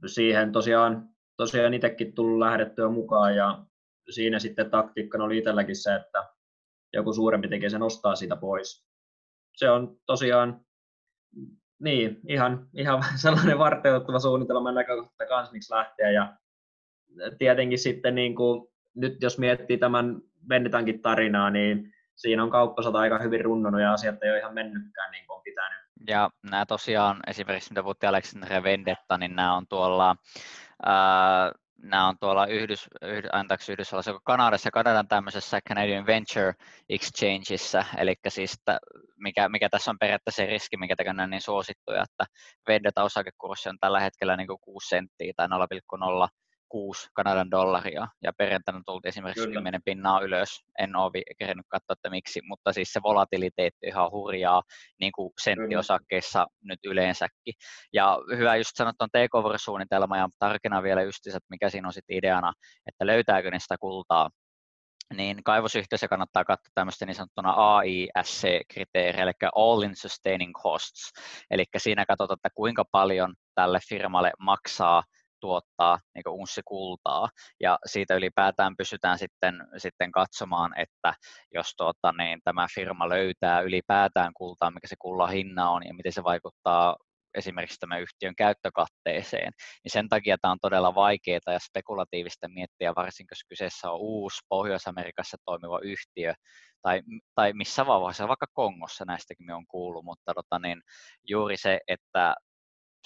siihen 0.05 0.51
tosiaan, 0.51 1.09
tosiaan 1.37 1.73
itsekin 1.73 2.13
tullut 2.13 2.39
lähdettyä 2.39 2.89
mukaan 2.89 3.35
ja 3.35 3.65
siinä 4.09 4.39
sitten 4.39 4.71
taktiikkana 4.71 5.23
oli 5.23 5.37
itselläkin 5.37 5.75
se, 5.75 5.95
että 5.95 6.29
joku 6.93 7.13
suurempi 7.13 7.47
tekee 7.47 7.69
sen 7.69 7.83
ostaa 7.83 8.15
siitä 8.15 8.35
pois. 8.35 8.87
Se 9.55 9.69
on 9.69 9.97
tosiaan 10.05 10.65
niin, 11.79 12.19
ihan, 12.27 12.67
ihan 12.73 13.03
sellainen 13.21 13.59
varteuttava 13.59 14.19
suunnitelma 14.19 14.71
näkökohta 14.71 15.25
kanssa, 15.27 15.53
miksi 15.53 15.73
lähteä. 15.73 16.11
Ja 16.11 16.37
tietenkin 17.37 17.79
sitten 17.79 18.15
niin 18.15 18.35
kuin, 18.35 18.67
nyt 18.95 19.21
jos 19.21 19.37
miettii 19.37 19.77
tämän 19.77 20.21
Vennetankin 20.49 21.01
tarinaa, 21.01 21.49
niin 21.49 21.93
siinä 22.15 22.43
on 22.43 22.49
kauppasota 22.49 22.99
aika 22.99 23.19
hyvin 23.19 23.45
runnonut 23.45 23.81
ja 23.81 23.93
asiat 23.93 24.23
ei 24.23 24.31
ole 24.31 24.39
ihan 24.39 24.53
mennytkään 24.53 25.11
niin 25.11 25.27
kuin 25.27 25.37
on 25.37 25.43
pitänyt. 25.43 25.79
Ja 26.07 26.29
nämä 26.43 26.65
tosiaan, 26.65 27.19
esimerkiksi 27.27 27.71
mitä 27.71 27.83
puhuttiin 27.83 28.09
Alexander 28.09 28.63
Vendetta, 28.63 29.17
niin 29.17 29.35
nämä 29.35 29.55
on 29.55 29.67
tuolla 29.67 30.15
ää, 30.85 31.51
nämä 31.81 32.07
on 32.07 32.15
tuolla 32.19 32.45
Yhdys, 32.45 32.87
Yhdys, 33.01 33.29
antaksi 33.33 33.71
Yhdysvalloissa, 33.71 34.19
Kanadassa, 34.23 34.71
Kanadan 34.71 35.07
tämmöisessä 35.07 35.59
Canadian 35.69 36.05
Venture 36.05 36.53
Exchangeissa, 36.89 37.85
eli 37.97 38.15
siis 38.27 38.53
että 38.53 38.79
mikä, 39.15 39.49
mikä 39.49 39.69
tässä 39.69 39.91
on 39.91 39.99
periaatteessa 39.99 40.43
se 40.43 40.45
riski, 40.45 40.77
mikä 40.77 40.95
tekee 40.95 41.27
niin 41.27 41.41
suosittuja, 41.41 42.03
että 42.03 42.25
Vendetta 42.67 43.03
osakekurssi 43.03 43.69
on 43.69 43.79
tällä 43.79 43.99
hetkellä 43.99 44.37
niin 44.37 44.47
kuin 44.47 44.59
6 44.61 44.87
senttiä 44.87 45.33
tai 45.35 45.47
0,0 45.47 46.27
6 46.77 47.09
Kanadan 47.13 47.51
dollaria 47.51 48.07
ja 48.23 48.33
perjantaina 48.33 48.81
tultiin 48.85 49.09
esimerkiksi 49.09 49.43
Kyllä. 49.43 49.59
10 49.59 49.81
pinnaa 49.85 50.21
ylös. 50.21 50.49
En 50.79 50.95
ole 50.95 51.11
kerännyt 51.37 51.65
katsoa, 51.69 51.93
että 51.93 52.09
miksi, 52.09 52.41
mutta 52.47 52.73
siis 52.73 52.93
se 52.93 52.99
volatiliteetti 53.03 53.87
on 53.87 53.87
ihan 53.87 54.11
hurjaa 54.11 54.63
niin 54.99 55.11
kuin 55.11 55.33
senttiosakkeissa 55.41 56.39
Kyllä. 56.39 56.73
nyt 56.73 56.79
yleensäkin. 56.85 57.53
Ja 57.93 58.17
hyvä 58.37 58.55
just 58.55 58.71
sanoa 58.75 58.93
tuon 58.97 59.09
takeover-suunnitelma 59.11 60.17
ja 60.17 60.29
tarkena 60.39 60.83
vielä 60.83 61.01
että 61.27 61.39
mikä 61.49 61.69
siinä 61.69 61.87
on 61.87 61.93
sitten 61.93 62.17
ideana, 62.17 62.53
että 62.85 63.05
löytääkö 63.05 63.51
ne 63.51 63.59
sitä 63.59 63.75
kultaa 63.79 64.29
niin 65.13 65.43
kaivosyhteisö 65.43 66.07
kannattaa 66.07 66.45
katsoa 66.45 66.71
tämmöistä 66.75 67.05
niin 67.05 67.15
sanottuna 67.15 67.51
AISC-kriteeriä, 67.51 69.23
eli 69.23 69.31
All 69.55 69.81
in 69.81 69.95
Sustaining 69.95 70.53
Costs. 70.63 71.11
Eli 71.51 71.63
siinä 71.77 72.05
katsotaan, 72.05 72.37
että 72.37 72.49
kuinka 72.55 72.85
paljon 72.91 73.35
tälle 73.55 73.79
firmalle 73.89 74.31
maksaa 74.39 75.03
tuottaa 75.39 75.99
niin 76.15 76.23
unssikultaa. 76.27 77.29
Ja 77.59 77.79
siitä 77.85 78.15
ylipäätään 78.15 78.77
pysytään 78.77 79.17
sitten, 79.19 79.55
sitten 79.77 80.11
katsomaan, 80.11 80.79
että 80.79 81.13
jos 81.53 81.73
tuota, 81.77 82.11
niin 82.11 82.39
tämä 82.43 82.67
firma 82.75 83.09
löytää 83.09 83.61
ylipäätään 83.61 84.33
kultaa, 84.33 84.71
mikä 84.71 84.87
se 84.87 84.95
kullan 84.99 85.31
hinna 85.31 85.69
on 85.69 85.87
ja 85.87 85.93
miten 85.93 86.11
se 86.11 86.23
vaikuttaa 86.23 86.95
esimerkiksi 87.37 87.79
tämän 87.79 88.01
yhtiön 88.01 88.35
käyttökatteeseen, 88.35 89.51
niin 89.83 89.91
sen 89.91 90.09
takia 90.09 90.37
tämä 90.41 90.51
on 90.51 90.59
todella 90.61 90.95
vaikeaa 90.95 91.39
ja 91.47 91.59
spekulatiivista 91.59 92.47
miettiä, 92.47 92.95
varsinkin 92.95 93.31
jos 93.31 93.43
kyseessä 93.49 93.91
on 93.91 93.99
uusi 93.99 94.41
Pohjois-Amerikassa 94.49 95.37
toimiva 95.45 95.79
yhtiö, 95.79 96.33
tai, 96.81 97.01
tai 97.35 97.53
missä 97.53 97.85
vaiheessa, 97.85 98.27
vaikka 98.27 98.47
Kongossa 98.53 99.05
näistäkin 99.05 99.51
on 99.51 99.67
kuullut, 99.67 100.05
mutta 100.05 100.33
tota, 100.33 100.59
niin 100.59 100.81
juuri 101.27 101.57
se, 101.57 101.79
että 101.87 102.35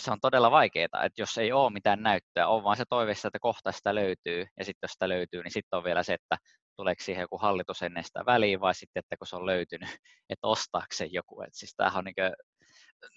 se 0.03 0.11
on 0.11 0.19
todella 0.21 0.51
vaikeaa, 0.51 1.03
että 1.05 1.21
jos 1.21 1.37
ei 1.37 1.51
ole 1.51 1.73
mitään 1.73 2.03
näyttöä, 2.03 2.47
on 2.47 2.63
vaan 2.63 2.77
se 2.77 2.83
toiveessa, 2.89 3.27
että 3.27 3.39
kohta 3.41 3.71
sitä 3.71 3.95
löytyy, 3.95 4.45
ja 4.57 4.65
sitten 4.65 4.87
jos 4.87 4.91
sitä 4.91 5.09
löytyy, 5.09 5.43
niin 5.43 5.51
sitten 5.51 5.77
on 5.77 5.83
vielä 5.83 6.03
se, 6.03 6.13
että 6.13 6.37
tuleeko 6.75 7.03
siihen 7.03 7.21
joku 7.21 7.37
hallitus 7.37 7.81
ennen 7.81 8.03
sitä 8.03 8.25
väliin, 8.25 8.61
vai 8.61 8.75
sitten, 8.75 8.99
että 8.99 9.17
kun 9.17 9.27
se 9.27 9.35
on 9.35 9.45
löytynyt, 9.45 9.89
että 10.29 10.47
ostaako 10.47 10.87
se 10.93 11.05
joku. 11.05 11.41
että 11.41 11.59
siis 11.59 11.73
tämähän 11.77 11.97
on 11.97 12.05
niin 12.05 12.15
kuin, 12.15 12.33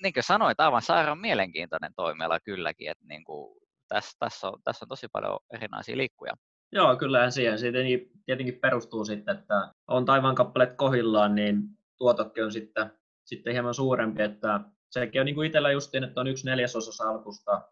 niin 0.03 0.13
kuin 0.13 0.25
sanoit, 0.25 0.61
aivan 0.61 0.83
sairaan 0.83 1.19
mielenkiintoinen 1.19 1.93
toimiala 1.97 2.41
kylläkin, 2.41 2.91
että 2.91 3.05
niin 3.09 3.25
kuin, 3.25 3.59
tässä, 3.89 4.17
tässä, 4.19 4.49
on, 4.49 4.59
tässä 4.65 4.85
on 4.85 4.89
tosi 4.89 5.07
paljon 5.13 5.39
erinäisiä 5.55 5.97
liikkuja. 5.97 6.33
Joo, 6.73 6.97
kyllähän 6.97 7.33
siihen. 7.33 7.59
Siitä 7.59 7.79
tietenkin 8.27 8.59
perustuu 8.61 9.05
sitten, 9.05 9.39
että 9.39 9.73
on 9.89 10.05
taivaan 10.05 10.35
kappaleet 10.35 10.77
kohillaan, 10.77 11.35
niin 11.35 11.63
tuotokki 11.99 12.43
on 12.43 12.53
sitten, 12.53 12.93
sitten 13.25 13.53
hieman 13.53 13.75
suurempi, 13.75 14.23
että 14.23 14.61
sekin 14.95 15.21
on 15.21 15.27
niin 15.27 15.35
kuin 15.35 15.47
itsellä 15.47 15.73
justiin, 15.73 16.05
että 16.05 16.21
on 16.21 16.27
yksi 16.27 16.47
neljäsosa 16.47 16.93
salkusta 16.93 17.63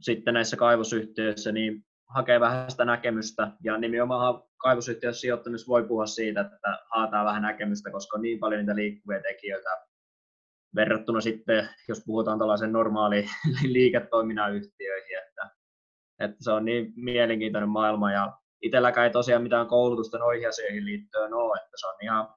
sitten 0.00 0.34
näissä 0.34 0.56
kaivosyhtiöissä, 0.56 1.52
niin 1.52 1.84
hakee 2.14 2.40
vähän 2.40 2.70
sitä 2.70 2.84
näkemystä, 2.84 3.50
ja 3.64 3.78
nimenomaan 3.78 4.42
kaivosyhtiössä 4.56 5.20
sijoittamissa 5.20 5.68
voi 5.68 5.84
puhua 5.84 6.06
siitä, 6.06 6.40
että 6.40 6.78
haetaan 6.90 7.26
vähän 7.26 7.42
näkemystä, 7.42 7.90
koska 7.90 8.16
on 8.16 8.22
niin 8.22 8.38
paljon 8.38 8.60
niitä 8.60 8.76
liikkuvia 8.76 9.22
tekijöitä. 9.22 9.70
Verrattuna 10.74 11.20
sitten, 11.20 11.68
jos 11.88 12.02
puhutaan 12.06 12.38
tällaisen 12.38 12.72
normaali 12.72 13.26
liiketoiminnan 13.76 14.54
yhtiöihin, 14.54 15.18
että, 15.18 15.50
että 16.20 16.36
se 16.40 16.50
on 16.52 16.64
niin 16.64 16.92
mielenkiintoinen 16.96 17.68
maailma, 17.68 18.12
ja 18.12 18.32
itselläkään 18.62 19.06
ei 19.06 19.12
tosiaan 19.12 19.42
mitään 19.42 19.66
koulutusta 19.66 20.18
noihin 20.18 20.48
asioihin 20.48 20.84
liittyen 20.84 21.34
ole, 21.34 21.56
että 21.56 21.76
se 21.76 21.86
on 21.86 21.94
ihan 22.02 22.28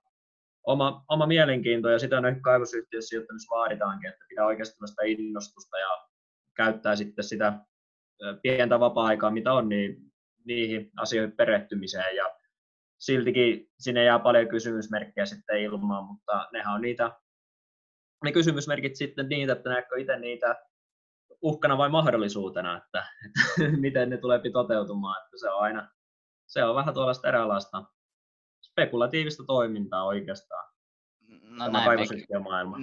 oma, 0.66 1.06
oma 1.10 1.28
mielenkiinto, 1.28 1.90
ja 1.90 2.00
sitä 2.00 2.22
noihin 2.22 2.42
kaivosyhtiöissä 2.42 3.10
sijoittamissa 3.10 3.56
vaaditaankin, 3.56 4.10
että 4.10 4.26
pitää 4.30 4.46
oikeasti 4.46 4.88
sitä 4.88 5.02
innostusta 5.06 5.78
ja 5.80 6.08
käyttää 6.58 6.96
sitten 6.96 7.24
sitä 7.24 7.60
pientä 8.42 8.80
vapaa-aikaa, 8.80 9.32
mitä 9.32 9.54
on, 9.54 9.70
niin 9.70 9.98
niihin 10.46 10.92
asioihin 10.98 11.38
perehtymiseen. 11.38 12.16
Ja 12.16 12.36
siltikin 13.00 13.68
sinne 13.80 14.04
jää 14.04 14.20
paljon 14.20 14.48
kysymysmerkkejä 14.48 15.26
sitten 15.26 15.60
ilmaan, 15.60 16.06
mutta 16.06 16.50
nehän 16.54 16.76
on 16.76 16.82
niitä, 16.82 17.12
ne 18.24 18.32
kysymysmerkit 18.32 18.96
sitten 18.96 19.30
niitä, 19.30 19.54
että 19.54 19.70
näetkö 19.70 20.00
itse 20.00 20.20
niitä 20.20 20.56
uhkana 21.42 21.78
vai 21.78 21.90
mahdollisuutena, 21.90 22.78
että, 22.78 23.06
että 23.26 23.78
miten 23.82 24.10
ne 24.10 24.18
tulee 24.18 24.42
toteutumaan, 24.54 25.24
että 25.26 25.38
se 25.40 25.50
on 25.50 25.62
aina, 25.62 25.90
se 26.48 26.64
on 26.64 26.76
vähän 26.76 26.94
tuollaista 26.94 27.28
eräänlaista 27.28 27.84
spekulatiivista 28.76 29.44
toimintaa 29.48 30.04
oikeastaan. 30.04 30.66
No 31.28 31.68
näin, 31.68 32.00
me, 32.00 32.06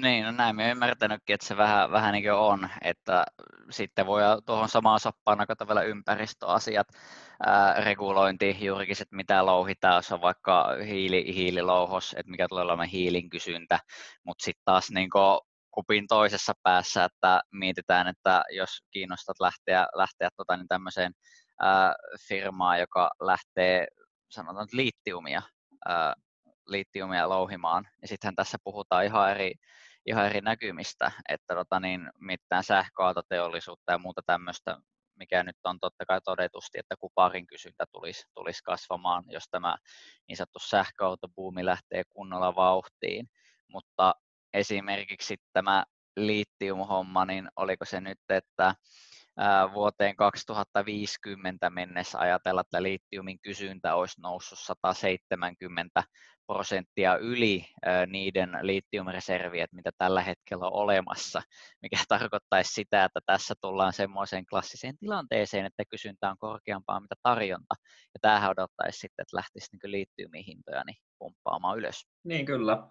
niin, 0.02 0.24
no 0.24 0.30
näin 0.30 0.56
me 0.56 0.70
ymmärtänytkin, 0.70 1.34
että 1.34 1.46
se 1.46 1.56
vähän, 1.56 1.92
vähän 1.92 2.12
niin 2.12 2.24
kuin 2.24 2.32
on, 2.32 2.68
että 2.82 3.24
sitten 3.70 4.06
voi 4.06 4.22
tuohon 4.46 4.68
samaan 4.68 5.00
soppaan 5.00 5.38
nakata 5.38 5.68
vielä 5.68 5.82
ympäristöasiat, 5.82 6.86
ää, 7.46 7.74
regulointi, 7.84 8.56
juurikin 8.60 8.96
että 9.00 9.16
mitä 9.16 9.46
louhitaan, 9.46 9.94
jos 9.94 10.12
on 10.12 10.20
vaikka 10.20 10.68
hiili, 10.86 11.34
hiililouhos, 11.34 12.14
että 12.18 12.30
mikä 12.30 12.48
tulee 12.48 12.64
olemaan 12.64 12.88
hiilin 12.88 13.30
kysyntä, 13.30 13.78
mutta 14.26 14.44
sitten 14.44 14.62
taas 14.64 14.90
niin 14.90 15.10
kuin 15.10 15.40
kupin 15.70 16.06
toisessa 16.06 16.52
päässä, 16.62 17.04
että 17.04 17.40
mietitään, 17.52 18.08
että 18.08 18.44
jos 18.50 18.70
kiinnostat 18.90 19.40
lähteä, 19.40 19.86
lähteä 19.94 20.28
tota, 20.36 20.56
niin 20.56 20.68
tämmöiseen 20.68 21.12
ää, 21.60 21.94
firmaan, 22.28 22.80
joka 22.80 23.10
lähtee 23.20 23.86
sanotaan 24.30 24.68
liittiumia 24.72 25.42
ää, 25.88 26.14
litiumia 26.66 27.28
louhimaan. 27.28 27.88
Ja 28.02 28.08
sittenhän 28.08 28.36
tässä 28.36 28.58
puhutaan 28.64 29.04
ihan 29.04 29.30
eri, 29.30 29.54
ihan 30.06 30.26
eri 30.26 30.40
näkymistä, 30.40 31.12
että 31.28 31.54
tota 31.54 31.80
niin, 31.80 32.10
mitään 32.20 32.64
sähköautoteollisuutta 32.64 33.92
ja 33.92 33.98
muuta 33.98 34.22
tämmöistä, 34.26 34.78
mikä 35.16 35.42
nyt 35.42 35.56
on 35.64 35.80
totta 35.80 36.06
kai 36.06 36.20
todetusti, 36.20 36.78
että 36.78 36.94
kuparin 37.00 37.46
kysyntä 37.46 37.84
tulisi, 37.92 38.24
tulisi 38.34 38.62
kasvamaan, 38.64 39.24
jos 39.26 39.44
tämä 39.50 39.76
niin 40.28 40.36
sanottu 40.36 40.58
sähköautobuumi 40.58 41.64
lähtee 41.64 42.02
kunnolla 42.08 42.54
vauhtiin. 42.54 43.26
Mutta 43.68 44.14
esimerkiksi 44.54 45.36
tämä 45.52 45.84
litiumhomma, 46.16 47.24
niin 47.24 47.48
oliko 47.56 47.84
se 47.84 48.00
nyt, 48.00 48.18
että 48.28 48.74
vuoteen 49.74 50.16
2050 50.16 51.70
mennessä 51.70 52.18
ajatella, 52.18 52.60
että 52.60 52.82
litiumin 52.82 53.40
kysyntä 53.40 53.94
olisi 53.94 54.20
noussut 54.20 54.58
170 54.58 56.02
prosenttia 56.46 57.16
yli 57.16 57.64
niiden 58.06 58.58
litiumreserviä, 58.62 59.66
mitä 59.72 59.90
tällä 59.98 60.22
hetkellä 60.22 60.66
on 60.66 60.72
olemassa, 60.72 61.42
mikä 61.82 61.96
tarkoittaisi 62.08 62.72
sitä, 62.72 63.04
että 63.04 63.20
tässä 63.26 63.54
tullaan 63.60 63.92
semmoiseen 63.92 64.46
klassiseen 64.46 64.98
tilanteeseen, 64.98 65.66
että 65.66 65.84
kysyntä 65.90 66.30
on 66.30 66.36
korkeampaa 66.38 67.00
mitä 67.00 67.14
tarjonta, 67.22 67.74
ja 68.14 68.18
tämähän 68.20 68.50
odottaisi 68.50 68.98
sitten, 68.98 69.22
että 69.22 69.36
lähtisi 69.36 69.68
niin 69.72 69.92
litiumin 69.92 70.44
hintoja 70.44 70.82
niin 70.86 70.96
pumppaamaan 71.18 71.78
ylös. 71.78 72.06
Niin 72.24 72.46
kyllä, 72.46 72.88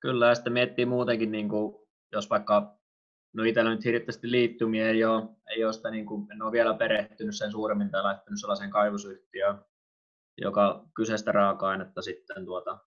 kyllä, 0.00 0.26
ja 0.26 0.34
sitten 0.34 0.52
miettii 0.52 0.86
muutenkin, 0.86 1.32
niin 1.32 1.48
kuin, 1.48 1.86
jos 2.12 2.30
vaikka 2.30 2.78
No 3.34 3.44
itsellä 3.44 3.70
nyt 3.70 3.84
hirveästi 3.84 4.30
liittymia 4.30 4.88
ei 4.88 5.04
ole, 5.04 5.22
ei 5.46 5.64
ole 5.64 5.72
sitä, 5.72 5.90
niin 5.90 6.06
kuin, 6.06 6.32
en 6.32 6.42
ole 6.42 6.52
vielä 6.52 6.74
perehtynyt 6.74 7.36
sen 7.36 7.50
suuremmin 7.50 7.90
tai 7.90 8.02
laittanut 8.02 8.40
sellaisen 8.40 8.70
kaivosyhtiöön, 8.70 9.64
joka 10.38 10.84
kyseistä 10.94 11.32
raaka-ainetta 11.32 12.02
sitten 12.02 12.44
tuota, 12.44 12.78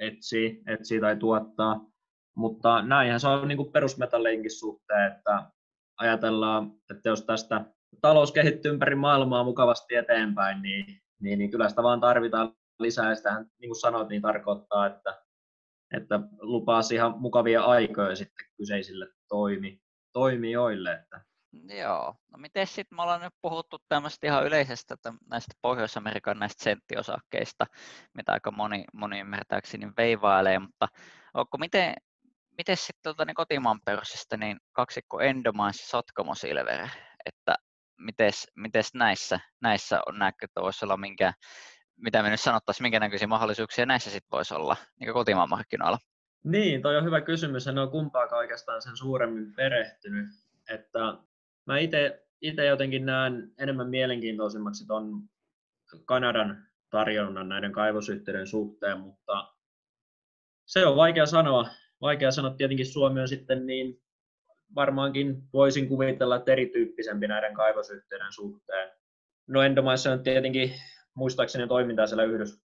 etsii, 0.00 0.62
etsii 0.66 1.00
tai 1.00 1.16
tuottaa. 1.16 1.80
Mutta 2.36 2.82
näinhän 2.82 3.20
se 3.20 3.28
on 3.28 3.48
niin 3.48 3.56
kuin 3.56 3.72
perusmetallinkin 3.72 4.50
suhteen, 4.50 5.12
että 5.12 5.50
ajatellaan, 5.96 6.72
että 6.90 7.08
jos 7.08 7.22
tästä 7.22 7.64
talous 8.00 8.32
kehittyy 8.32 8.72
ympäri 8.72 8.94
maailmaa 8.94 9.44
mukavasti 9.44 9.94
eteenpäin, 9.94 10.62
niin, 10.62 11.00
niin, 11.20 11.38
niin 11.38 11.50
kyllä 11.50 11.68
sitä 11.68 11.82
vaan 11.82 12.00
tarvitaan 12.00 12.52
lisää. 12.78 13.08
Ja 13.10 13.16
sitähän, 13.16 13.46
niin 13.60 13.68
kuin 13.68 13.80
sanoit, 13.80 14.08
niin 14.08 14.22
tarkoittaa, 14.22 14.86
että, 14.86 15.22
että 15.96 16.20
lupaa 16.40 16.80
ihan 16.94 17.14
mukavia 17.18 17.62
aikoja 17.62 18.16
sitten 18.16 18.46
kyseisille 18.56 19.08
toimi, 19.28 19.85
toimijoille. 20.16 20.92
Että. 20.92 21.20
Joo, 21.78 22.14
no 22.32 22.38
miten 22.38 22.66
sitten 22.66 22.96
me 22.96 23.02
ollaan 23.02 23.20
nyt 23.20 23.34
puhuttu 23.42 23.78
tämmöistä 23.88 24.26
ihan 24.26 24.46
yleisestä 24.46 24.96
näistä 25.30 25.54
Pohjois-Amerikan 25.62 26.38
näistä 26.38 26.64
senttiosakkeista, 26.64 27.66
mitä 28.14 28.32
aika 28.32 28.50
moni, 28.50 28.84
moni 28.92 29.20
ymmärtääkseni 29.20 29.92
veivailee, 29.96 30.58
mutta 30.58 30.88
onko 31.34 31.58
miten, 31.58 31.94
miten 32.58 32.76
sitten 32.76 33.02
tuota, 33.02 33.24
niin 33.24 33.34
kotimaan 33.34 33.80
pörssistä 33.84 34.36
niin 34.36 34.56
kaksikko 34.72 35.20
Endomans 35.20 35.80
ja 35.80 35.86
Sotkamo 35.86 36.34
Silver, 36.34 36.88
että 37.26 37.54
mites, 37.98 38.46
mites 38.54 38.94
näissä, 38.94 39.40
näissä 39.60 40.00
on 40.06 40.22
että 40.42 40.60
voisi 40.60 40.84
olla 40.84 40.96
minkä, 40.96 41.32
mitä 41.96 42.22
me 42.22 42.30
nyt 42.30 42.40
sanottaisiin, 42.40 42.84
minkä 42.84 43.00
näköisiä 43.00 43.28
mahdollisuuksia 43.28 43.86
näissä 43.86 44.10
sitten 44.10 44.36
voisi 44.36 44.54
olla 44.54 44.76
niin 45.00 45.12
kotimaan 45.12 45.48
markkinoilla? 45.48 45.98
Niin, 46.44 46.82
toi 46.82 46.96
on 46.96 47.04
hyvä 47.04 47.20
kysymys. 47.20 47.66
En 47.66 47.78
ole 47.78 47.90
kumpaakaan 47.90 48.38
oikeastaan 48.38 48.82
sen 48.82 48.96
suuremmin 48.96 49.54
perehtynyt. 49.54 50.26
Että 50.70 50.98
mä 51.66 51.78
itse 52.40 52.66
jotenkin 52.68 53.06
näen 53.06 53.52
enemmän 53.58 53.88
mielenkiintoisemmaksi 53.88 54.86
tuon 54.86 55.22
Kanadan 56.04 56.66
tarjonnan 56.90 57.48
näiden 57.48 57.72
kaivosyhtiöiden 57.72 58.46
suhteen, 58.46 59.00
mutta 59.00 59.52
se 60.66 60.86
on 60.86 60.96
vaikea 60.96 61.26
sanoa. 61.26 61.68
Vaikea 62.00 62.30
sanoa, 62.30 62.54
tietenkin 62.54 62.86
Suomi 62.86 63.20
on 63.20 63.28
sitten 63.28 63.66
niin 63.66 64.02
varmaankin 64.74 65.42
voisin 65.52 65.88
kuvitella, 65.88 66.36
että 66.36 66.52
erityyppisempi 66.52 67.28
näiden 67.28 67.54
kaivosyhtiöiden 67.54 68.32
suhteen. 68.32 68.90
No 69.46 69.62
Endomaissa 69.62 70.12
on 70.12 70.22
tietenkin 70.22 70.72
muistaakseni 71.14 71.68
toimintaa 71.68 72.06
siellä 72.06 72.24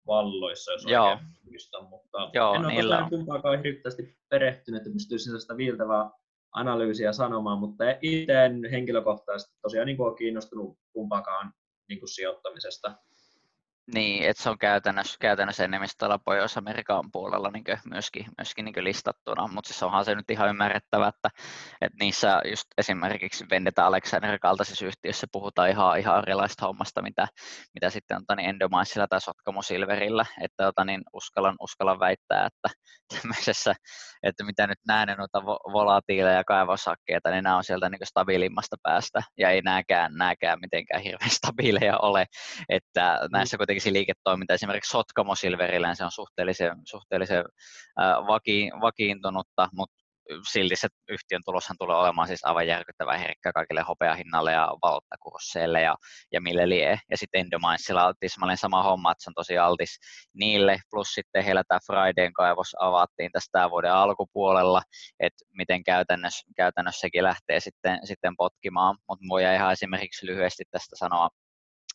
Yhdysvalloissa, 0.01 0.71
jos 0.71 0.85
Joo. 0.85 1.05
oikein 1.09 1.27
muistan, 1.43 1.89
mutta 1.89 2.29
Joo, 2.33 2.53
en 2.53 2.65
ole 2.65 2.75
tosiaan 2.75 3.09
kumpaakaan 3.09 3.63
hirveästi 3.63 4.17
perehtynyt, 4.29 4.81
että 4.81 4.93
pystyisin 4.93 5.41
sitä 5.41 5.57
viiltävää 5.57 6.09
analyysiä 6.51 7.13
sanomaan, 7.13 7.59
mutta 7.59 7.83
itse 8.01 8.45
en 8.45 8.61
henkilökohtaisesti 8.71 9.57
tosiaan 9.61 9.85
niin 9.85 10.01
ole 10.01 10.15
kiinnostunut 10.15 10.77
kumpaakaan 10.93 11.53
niin 11.89 11.99
kuin 11.99 12.09
sijoittamisesta. 12.09 12.95
Niin, 13.87 14.29
että 14.29 14.43
se 14.43 14.49
on 14.49 14.57
käytännössä, 14.57 15.17
käytännössä 15.19 15.63
enemmistöllä 15.63 16.19
Pohjois-Amerikan 16.25 17.11
puolella 17.11 17.51
niin 17.51 17.63
myöskin, 17.89 18.25
myöskin 18.37 18.65
niin 18.65 18.83
listattuna, 18.83 19.47
mutta 19.47 19.67
siis 19.67 19.83
onhan 19.83 20.05
se 20.05 20.15
nyt 20.15 20.31
ihan 20.31 20.49
ymmärrettävä, 20.49 21.07
että, 21.07 21.29
että 21.81 21.97
niissä 21.99 22.41
just 22.49 22.65
esimerkiksi 22.77 23.45
Vendetta 23.49 23.85
Alexander 23.85 24.39
kaltaisissa 24.39 24.85
yhtiöissä 24.85 25.27
puhutaan 25.31 25.69
ihan, 25.69 25.99
ihan 25.99 26.23
erilaista 26.27 26.65
hommasta, 26.65 27.01
mitä, 27.01 27.27
mitä 27.73 27.89
sitten 27.89 28.17
on 28.17 28.37
niin 28.37 28.49
Endomaisilla 28.49 29.07
tai 29.07 29.21
Sotkamo 29.21 29.61
Silverillä, 29.61 30.25
että 30.41 30.67
ota, 30.67 30.85
niin 30.85 31.01
uskallan, 31.13 31.55
uskallan 31.59 31.99
väittää, 31.99 32.45
että 32.45 32.69
tämmöisessä, 33.21 33.73
että 34.23 34.43
mitä 34.43 34.67
nyt 34.67 34.79
näen 34.87 35.17
noita 35.17 35.45
volatiileja 35.45 36.43
kaivosakkeita, 36.43 37.31
niin 37.31 37.43
nämä 37.43 37.57
on 37.57 37.63
sieltä 37.63 37.89
niin 37.89 37.99
stabiilimmasta 38.03 38.75
päästä, 38.83 39.21
ja 39.37 39.49
ei 39.49 39.61
nääkään, 39.61 40.13
nääkään 40.13 40.59
mitenkään 40.61 41.01
hirveän 41.01 41.29
stabiileja 41.39 41.97
ole, 41.97 42.25
että 42.69 43.19
näissä 43.31 43.57
kuitenkin 43.71 43.91
se 43.91 43.93
liiketoiminta. 43.93 44.53
Esimerkiksi 44.53 44.91
Sotkamo 44.91 45.35
Silverillä, 45.35 45.95
se 45.95 46.03
on 46.05 46.11
suhteellisen, 46.11 46.77
suhteellisen 46.85 47.43
vaki, 48.27 48.71
vakiintunutta, 48.81 49.69
mutta 49.73 49.95
silti 50.51 50.75
se 50.75 50.87
yhtiön 51.09 51.41
tuloshan 51.45 51.75
tulee 51.79 51.97
olemaan 51.97 52.27
siis 52.27 52.43
aivan 52.43 52.67
järkyttävän 52.67 53.19
herkkä 53.19 53.51
kaikille 53.53 53.81
hopeahinnalle 53.81 54.51
ja 54.51 54.67
valuuttakursseille 54.81 55.81
ja, 55.81 55.95
ja 56.31 56.41
mille 56.41 56.69
lie. 56.69 56.99
Ja 57.09 57.17
sitten 57.17 57.41
Endominesilla 57.41 58.05
on 58.05 58.13
tismalleen 58.19 58.57
sama 58.57 58.83
homma, 58.83 59.11
että 59.11 59.23
se 59.23 59.29
on 59.29 59.33
tosi 59.33 59.57
altis 59.57 59.99
niille, 60.33 60.77
plus 60.89 61.07
sitten 61.07 61.43
heillä 61.43 61.63
tämä 61.67 61.79
Fridayn 61.85 62.33
kaivos 62.33 62.75
avattiin 62.79 63.31
tästä 63.31 63.49
tämän 63.51 63.71
vuoden 63.71 63.93
alkupuolella, 63.93 64.81
että 65.19 65.45
miten 65.57 65.83
käytännössä, 65.83 66.47
käytännössä 66.55 66.99
sekin 66.99 67.23
lähtee 67.23 67.59
sitten, 67.59 67.99
sitten 68.03 68.33
potkimaan, 68.37 68.97
mutta 69.09 69.25
voi 69.29 69.43
ihan 69.43 69.71
esimerkiksi 69.71 70.25
lyhyesti 70.25 70.63
tästä 70.71 70.95
sanoa 70.95 71.29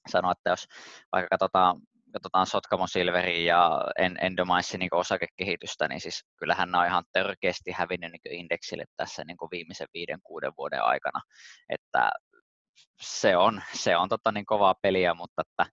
sanoa, 0.09 0.33
että 0.33 0.51
jos 0.51 0.67
vaikka 1.13 1.29
katsotaan, 1.29 1.81
katsotaan 2.13 2.47
Sotkamo 2.47 2.87
Silverin 2.87 3.45
ja 3.45 3.81
Endomaisin 4.21 4.79
niin 4.79 4.95
osakekehitystä, 4.95 5.89
niin 5.89 6.01
siis 6.01 6.25
kyllähän 6.37 6.71
ne 6.71 6.79
on 6.79 6.87
ihan 6.87 7.05
törkeästi 7.13 7.73
hävinnyt 7.73 8.13
niin 8.13 8.41
indeksille 8.41 8.85
tässä 8.97 9.25
niin 9.25 9.37
viimeisen 9.51 9.89
viiden, 9.95 10.19
kuuden 10.23 10.53
vuoden 10.59 10.83
aikana. 10.83 11.21
Että 11.69 12.11
se 13.01 13.37
on, 13.37 13.63
se 13.73 13.97
on 13.97 14.09
tota 14.09 14.33
niin 14.33 14.47
kovaa 14.47 14.75
peliä, 14.83 15.15
mutta 15.15 15.43
että 15.43 15.73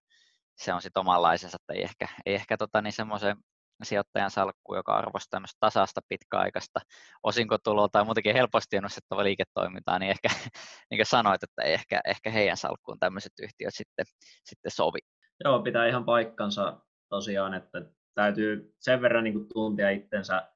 se 0.58 0.74
on 0.74 0.82
sitten 0.82 1.02
omanlaisensa, 1.02 1.58
että 1.62 1.74
ei 1.74 1.84
ehkä, 1.84 2.08
ei 2.26 2.36
ehkä 2.36 2.58
tota 2.58 2.82
niin 2.82 2.94
semmoisen 2.94 3.38
sijoittajan 3.84 4.32
salkku, 4.32 4.76
joka 4.76 4.96
arvostaa 4.96 5.28
tämmöistä 5.32 5.58
tasasta 5.60 6.02
pitkäaikaista 6.10 6.80
osinkotuloa 7.24 7.90
tai 7.90 8.06
muutenkin 8.06 8.36
helposti 8.36 8.76
ennustettava 8.76 9.24
liiketoimintaa, 9.24 10.00
niin 10.00 10.12
ehkä 10.12 10.28
niin 10.90 10.98
kuin 10.98 11.06
sanoit, 11.06 11.44
että 11.44 11.62
ei 11.64 11.74
ehkä, 11.74 12.02
ehkä 12.06 12.30
heidän 12.30 12.58
salkkuun 12.58 13.00
tämmöiset 13.00 13.32
yhtiöt 13.42 13.74
sitten, 13.74 14.06
sitten 14.44 14.72
sovi. 14.72 15.00
Joo, 15.44 15.60
pitää 15.60 15.88
ihan 15.88 16.06
paikkansa 16.06 16.80
tosiaan, 17.10 17.54
että 17.54 17.82
täytyy 18.16 18.74
sen 18.80 19.02
verran 19.02 19.24
niin 19.24 19.34
kuin 19.34 19.48
tuntea 19.54 19.90
itsensä 19.90 20.50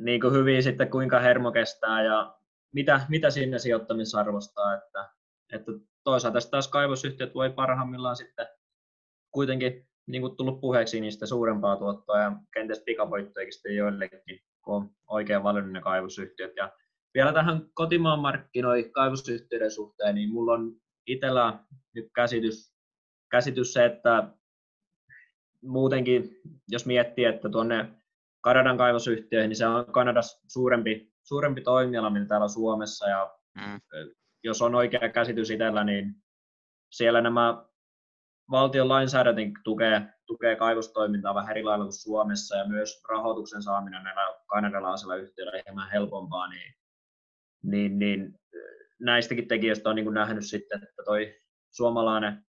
niin 0.00 0.20
kuin 0.20 0.32
hyvin 0.32 0.62
sitten, 0.62 0.90
kuinka 0.90 1.20
hermo 1.20 1.52
kestää 1.52 2.02
ja 2.02 2.38
mitä, 2.74 3.00
mitä 3.08 3.30
sinne 3.30 3.58
sijoittamisessa 3.58 4.20
arvostaa, 4.20 4.74
että, 4.74 5.10
että 5.52 5.72
toisaalta 6.04 6.38
taas 6.50 6.68
kaivosyhtiöt 6.68 7.34
voi 7.34 7.50
parhaimmillaan 7.50 8.16
sitten 8.16 8.46
kuitenkin 9.30 9.88
niin 10.06 10.22
kuin 10.22 10.36
tullut 10.36 10.60
puheeksi 10.60 11.00
niistä 11.00 11.26
suurempaa 11.26 11.76
tuottoa 11.76 12.20
ja 12.20 12.32
kenties 12.54 12.82
pikavoittojakin 12.86 13.52
sitten 13.52 13.76
joillekin, 13.76 14.40
kun 14.62 14.74
on 14.74 14.90
oikein 15.08 15.42
valinnut 15.42 15.72
ne 15.72 15.80
kaivosyhtiöt. 15.80 16.52
Ja 16.56 16.72
vielä 17.14 17.32
tähän 17.32 17.68
kotimaan 17.74 18.18
markkinoihin 18.18 18.92
kaivosyhtiöiden 18.92 19.70
suhteen, 19.70 20.14
niin 20.14 20.30
mulla 20.30 20.52
on 20.52 20.76
itsellä 21.06 21.58
nyt 21.94 22.06
käsitys, 22.14 22.74
käsitys 23.30 23.72
se, 23.72 23.84
että 23.84 24.28
muutenkin, 25.62 26.40
jos 26.68 26.86
miettii, 26.86 27.24
että 27.24 27.48
tuonne 27.48 27.88
Kanadan 28.40 28.78
kaivosyhtiöihin, 28.78 29.48
niin 29.48 29.56
se 29.56 29.66
on 29.66 29.86
Kanadassa 29.86 30.46
suurempi, 30.48 31.12
suurempi 31.22 31.60
toimiala, 31.60 32.10
mitä 32.10 32.26
täällä 32.26 32.48
Suomessa, 32.48 33.08
ja 33.08 33.36
mm. 33.54 33.80
jos 34.44 34.62
on 34.62 34.74
oikea 34.74 35.08
käsitys 35.08 35.50
itsellä, 35.50 35.84
niin 35.84 36.14
siellä 36.90 37.20
nämä 37.20 37.64
valtion 38.50 38.88
lainsäädäntö 38.88 39.42
tukee, 39.64 40.06
tukee 40.26 40.56
kaivostoimintaa 40.56 41.34
vähän 41.34 41.50
eri 41.50 41.62
lailla 41.62 41.84
kuin 41.84 41.92
Suomessa 41.92 42.56
ja 42.56 42.68
myös 42.68 43.02
rahoituksen 43.08 43.62
saaminen 43.62 44.04
näillä 44.04 44.22
kanadalaisilla 44.46 45.16
yhtiöillä 45.16 45.62
hieman 45.66 45.90
helpompaa, 45.90 46.48
niin, 46.48 46.74
niin, 47.62 47.98
niin 47.98 48.38
näistäkin 49.00 49.48
tekijöistä 49.48 49.90
on 49.90 49.96
niin 49.96 50.04
kuin 50.04 50.14
nähnyt 50.14 50.46
sitten, 50.46 50.82
että 50.82 51.02
toi 51.04 51.40
suomalainen 51.70 52.44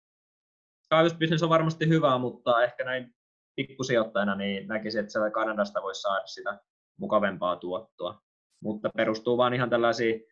kaivosbisnes 0.91 1.43
on 1.43 1.49
varmasti 1.49 1.89
hyvä, 1.89 2.19
mutta 2.19 2.65
ehkä 2.65 2.85
näin 2.85 3.15
pikkusijoittajana 3.57 4.35
niin 4.35 4.69
näkisin, 4.69 5.01
että 5.01 5.13
siellä 5.13 5.31
Kanadasta 5.31 5.83
voisi 5.83 6.01
saada 6.01 6.27
sitä 6.27 6.59
mukavempaa 6.97 7.57
tuottoa. 7.57 8.23
Mutta 8.63 8.91
perustuu 8.97 9.37
vaan 9.37 9.55
ihan 9.55 9.71
tällaisiin, 9.71 10.25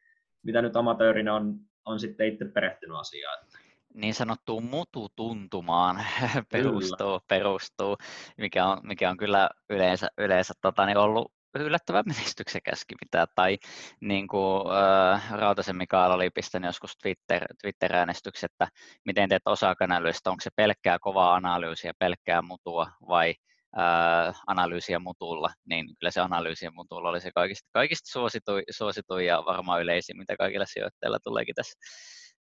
mitä 0.42 0.62
nyt 0.62 0.76
amatöörinä 0.76 1.34
on, 1.34 1.54
on 1.84 2.00
sitten 2.00 2.26
itse 2.26 2.44
perehtynyt 2.44 2.96
asiaan. 2.96 3.46
Niin 3.94 4.14
sanottuun 4.14 4.64
mututuntumaan 4.64 6.04
perustuu, 6.52 7.20
perustuu 7.28 7.96
mikä, 8.38 8.66
on, 8.66 8.80
mikä 8.82 9.10
on 9.10 9.16
kyllä 9.16 9.50
yleensä, 9.70 10.08
yleensä 10.18 10.54
tota, 10.60 10.86
niin 10.86 10.98
ollut 10.98 11.32
yllättävän 11.54 12.04
menestyksekäskin 12.06 12.98
mitä, 13.04 13.26
tai 13.34 13.58
niin 14.00 14.28
kuin 14.28 14.62
äh, 14.76 15.32
Rautasen 15.32 15.76
Mikael 15.76 16.10
oli 16.10 16.30
pistänyt 16.30 16.68
joskus 16.68 16.96
Twitter, 17.02 17.44
Twitter-äänestyksen, 17.62 18.48
että 18.52 18.68
miten 19.06 19.28
teet 19.28 19.42
osakanalyystä, 19.46 20.30
onko 20.30 20.40
se 20.40 20.50
pelkkää 20.56 20.98
kovaa 20.98 21.34
analyysiä, 21.34 21.92
pelkkää 21.98 22.42
mutua 22.42 22.90
vai 23.08 23.34
äh, 23.78 24.40
analyysiä 24.46 24.98
mutulla, 24.98 25.50
niin 25.68 25.86
kyllä 26.00 26.10
se 26.10 26.20
analyysiä 26.20 26.70
mutulla 26.70 27.08
oli 27.08 27.20
se 27.20 27.30
kaikista, 27.34 27.68
kaikista 27.72 28.10
suosituin, 28.12 28.64
suosituin 28.70 29.26
ja 29.26 29.42
varmaan 29.46 29.82
yleisin, 29.82 30.18
mitä 30.18 30.36
kaikilla 30.36 30.66
sijoittajilla 30.66 31.18
tuleekin 31.24 31.54
tässä, 31.54 31.78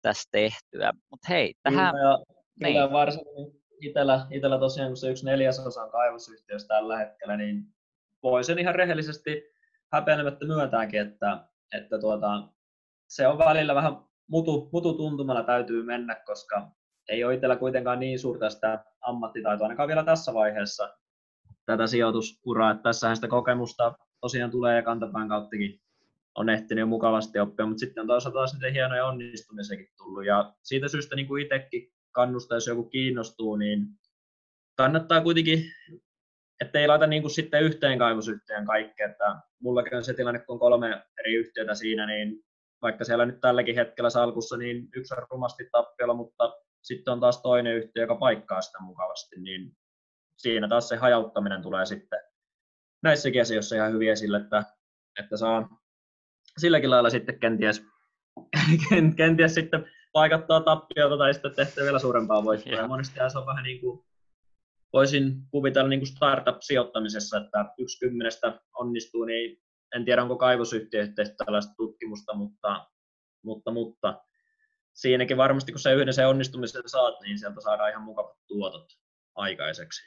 tässä 0.02 0.30
tehtyä. 0.32 0.92
Mutta 1.12 1.28
hei, 1.30 1.54
tähän... 1.64 1.96
Kyllä, 1.96 2.18
niin. 2.60 2.74
kyllä 2.74 2.92
varsinkin 2.92 3.62
itsellä, 3.82 4.28
itsellä 4.32 4.60
tosiaan, 4.60 4.90
kun 4.90 4.98
se 4.98 5.10
yksi 5.10 5.26
neljäsosa 5.26 5.84
on 5.84 5.92
kaivosyhtiössä 5.92 6.68
tällä 6.68 6.98
hetkellä, 6.98 7.38
niin 7.38 7.64
voi 8.24 8.44
sen 8.44 8.60
ihan 8.60 8.76
rehellisesti 8.76 9.44
häpeilemättä 9.92 10.46
myöntääkin, 10.46 11.02
että, 11.02 11.48
että 11.78 12.00
tuota, 12.00 12.48
se 13.08 13.28
on 13.28 13.38
välillä 13.38 13.76
vähän 13.76 13.98
mutu, 14.28 14.70
mutu 14.74 14.94
tuntumalla 14.94 15.44
täytyy 15.44 15.84
mennä, 15.84 16.16
koska 16.26 16.72
ei 17.10 17.24
ole 17.24 17.34
itsellä 17.34 17.56
kuitenkaan 17.56 18.00
niin 18.00 18.20
suurta 18.20 18.50
sitä 18.50 18.86
ammattitaitoa 19.02 19.66
ainakaan 19.66 19.88
vielä 19.88 20.04
tässä 20.04 20.34
vaiheessa 20.34 20.94
tätä 21.66 21.88
sijoitusuraa. 21.88 22.72
Että 22.72 22.84
tässähän 22.84 23.16
sitä 23.16 23.28
kokemusta 23.28 23.94
tosiaan 24.22 24.52
tulee 24.52 24.76
ja 24.76 24.84
kantapään 24.84 25.30
kauttakin 25.30 25.82
on 26.36 26.50
ehtinyt 26.50 26.82
jo 26.82 26.86
mukavasti 26.86 27.39
oppia, 27.39 27.65
mutta 27.65 27.80
sitten 27.80 28.02
on 28.02 28.08
toisaalta 28.08 28.38
taas 28.39 28.54
niitä 28.54 28.72
hienoja 28.72 29.06
onnistumisiakin 29.06 29.88
tullut. 29.98 30.26
Ja 30.26 30.54
siitä 30.63 30.88
syystä 30.88 31.15
niin 31.15 31.28
kuin 31.28 31.44
itsekin 31.44 31.94
kannustaa, 32.12 32.56
jos 32.56 32.68
joku 32.68 32.84
kiinnostuu, 32.84 33.56
niin 33.56 33.88
kannattaa 34.78 35.22
kuitenkin 35.22 35.65
että 36.62 36.80
ei 36.80 36.88
laita 36.88 37.08
niin 37.08 37.22
kuin 37.22 37.32
sitten 37.32 37.63
yhteen 37.63 38.00
kaivosyhtiön 38.00 38.65
kaikkea. 38.65 39.08
Että 39.08 39.36
mullakin 39.62 39.98
on 39.98 40.04
se 40.04 40.13
tilanne, 40.13 40.39
kun 40.39 40.54
on 40.54 40.60
kolme 40.60 41.04
eri 41.20 41.34
yhtiötä 41.36 41.76
siinä, 41.76 42.06
niin 42.06 42.44
vaikka 42.82 43.04
siellä 43.04 43.26
nyt 43.26 43.42
tälläkin 43.42 43.76
hetkellä 43.76 44.10
salkussa, 44.10 44.58
niin 44.58 44.89
yksi 44.96 45.13
on 45.13 45.24
rumasti 45.32 45.70
tappiolla, 45.72 46.13
mutta 46.13 46.54
sitten 46.82 47.12
on 47.12 47.20
taas 47.20 47.42
toinen 47.42 47.76
yhtiö, 47.76 48.04
joka 48.04 48.15
paikkaa 48.15 48.62
sitä 48.62 48.78
mukavasti, 48.82 49.39
niin 49.39 49.72
siinä 50.38 50.68
taas 50.68 50.89
se 50.89 50.96
hajauttaminen 50.96 51.62
tulee 51.62 51.86
sitten 51.86 52.20
näissäkin 53.04 53.42
asioissa 53.42 53.76
ihan 53.76 53.94
hyvin 53.94 54.12
esille, 54.12 54.38
että, 54.38 54.63
että 55.20 55.38
saa 55.38 55.79
silläkin 56.58 56.90
lailla 56.90 57.10
sitten 57.10 57.40
kenties, 57.40 57.84
kenties 59.18 59.54
sitten 59.54 59.86
paikattaa 60.14 60.62
tappiota 60.62 61.18
tai 61.18 61.34
sitten 61.34 61.56
tehtyä 61.56 61.84
vielä 61.84 62.00
suurempaa 62.00 62.44
voittoa. 62.44 62.74
Ja 62.74 62.88
monesti 62.88 63.20
se 63.32 63.38
on 63.38 63.46
vähän 63.46 63.64
niin 63.64 63.82
kuin 63.82 64.06
voisin 64.94 65.36
kuvitella 65.52 65.90
niin 65.90 66.00
kuin 66.00 66.08
startup-sijoittamisessa, 66.08 67.38
että 67.38 67.74
yksi 67.78 68.00
kymmenestä 68.00 68.62
onnistuu, 68.74 69.26
niin 69.26 69.62
en 69.96 70.06
tiedä 70.06 70.22
onko 70.22 70.38
kaivosyhtiö 70.38 71.08
tehty 71.16 71.36
tällaista 71.46 71.74
tutkimusta, 71.78 72.34
mutta, 72.34 72.88
mutta, 73.44 73.72
mutta 73.72 74.24
siinäkin 74.94 75.38
varmasti 75.38 75.72
kun 75.72 75.80
se 75.80 75.94
yhden 75.94 76.14
se 76.14 76.26
onnistumisen 76.26 76.84
saat, 76.86 77.22
niin 77.22 77.40
sieltä 77.40 77.62
saadaan 77.62 77.90
ihan 77.90 78.04
mukavat 78.04 78.38
tuotot 78.48 78.88
aikaiseksi. 79.36 80.02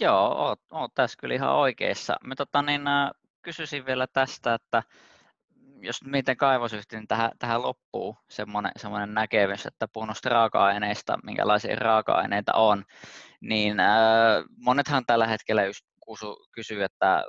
Joo, 0.00 0.28
oot, 0.28 0.60
oot 0.72 0.90
tässä 0.94 1.18
kyllä 1.20 1.34
ihan 1.34 1.54
oikeassa. 1.54 2.16
Mä 2.24 2.34
tota, 2.34 2.62
niin, 2.62 2.86
äh, 2.86 3.10
kysyisin 3.42 3.86
vielä 3.86 4.06
tästä, 4.06 4.54
että 4.54 4.82
jos 5.80 6.04
miten 6.04 6.36
kaivosyhtiö, 6.36 6.98
niin 6.98 7.08
tähän, 7.08 7.30
tähän 7.38 7.62
loppuu 7.62 8.16
semmoinen, 8.28 8.72
semmoinen 8.76 9.14
näkemys, 9.14 9.66
että 9.66 9.88
puhun 9.92 10.12
raaka-aineista, 10.24 11.18
minkälaisia 11.24 11.76
raaka-aineita 11.76 12.52
on, 12.54 12.84
niin 13.40 13.80
äh, 13.80 14.44
monethan 14.56 15.06
tällä 15.06 15.26
hetkellä 15.26 15.64
just 15.64 15.84
kysyy, 16.52 16.82
että 16.82 17.24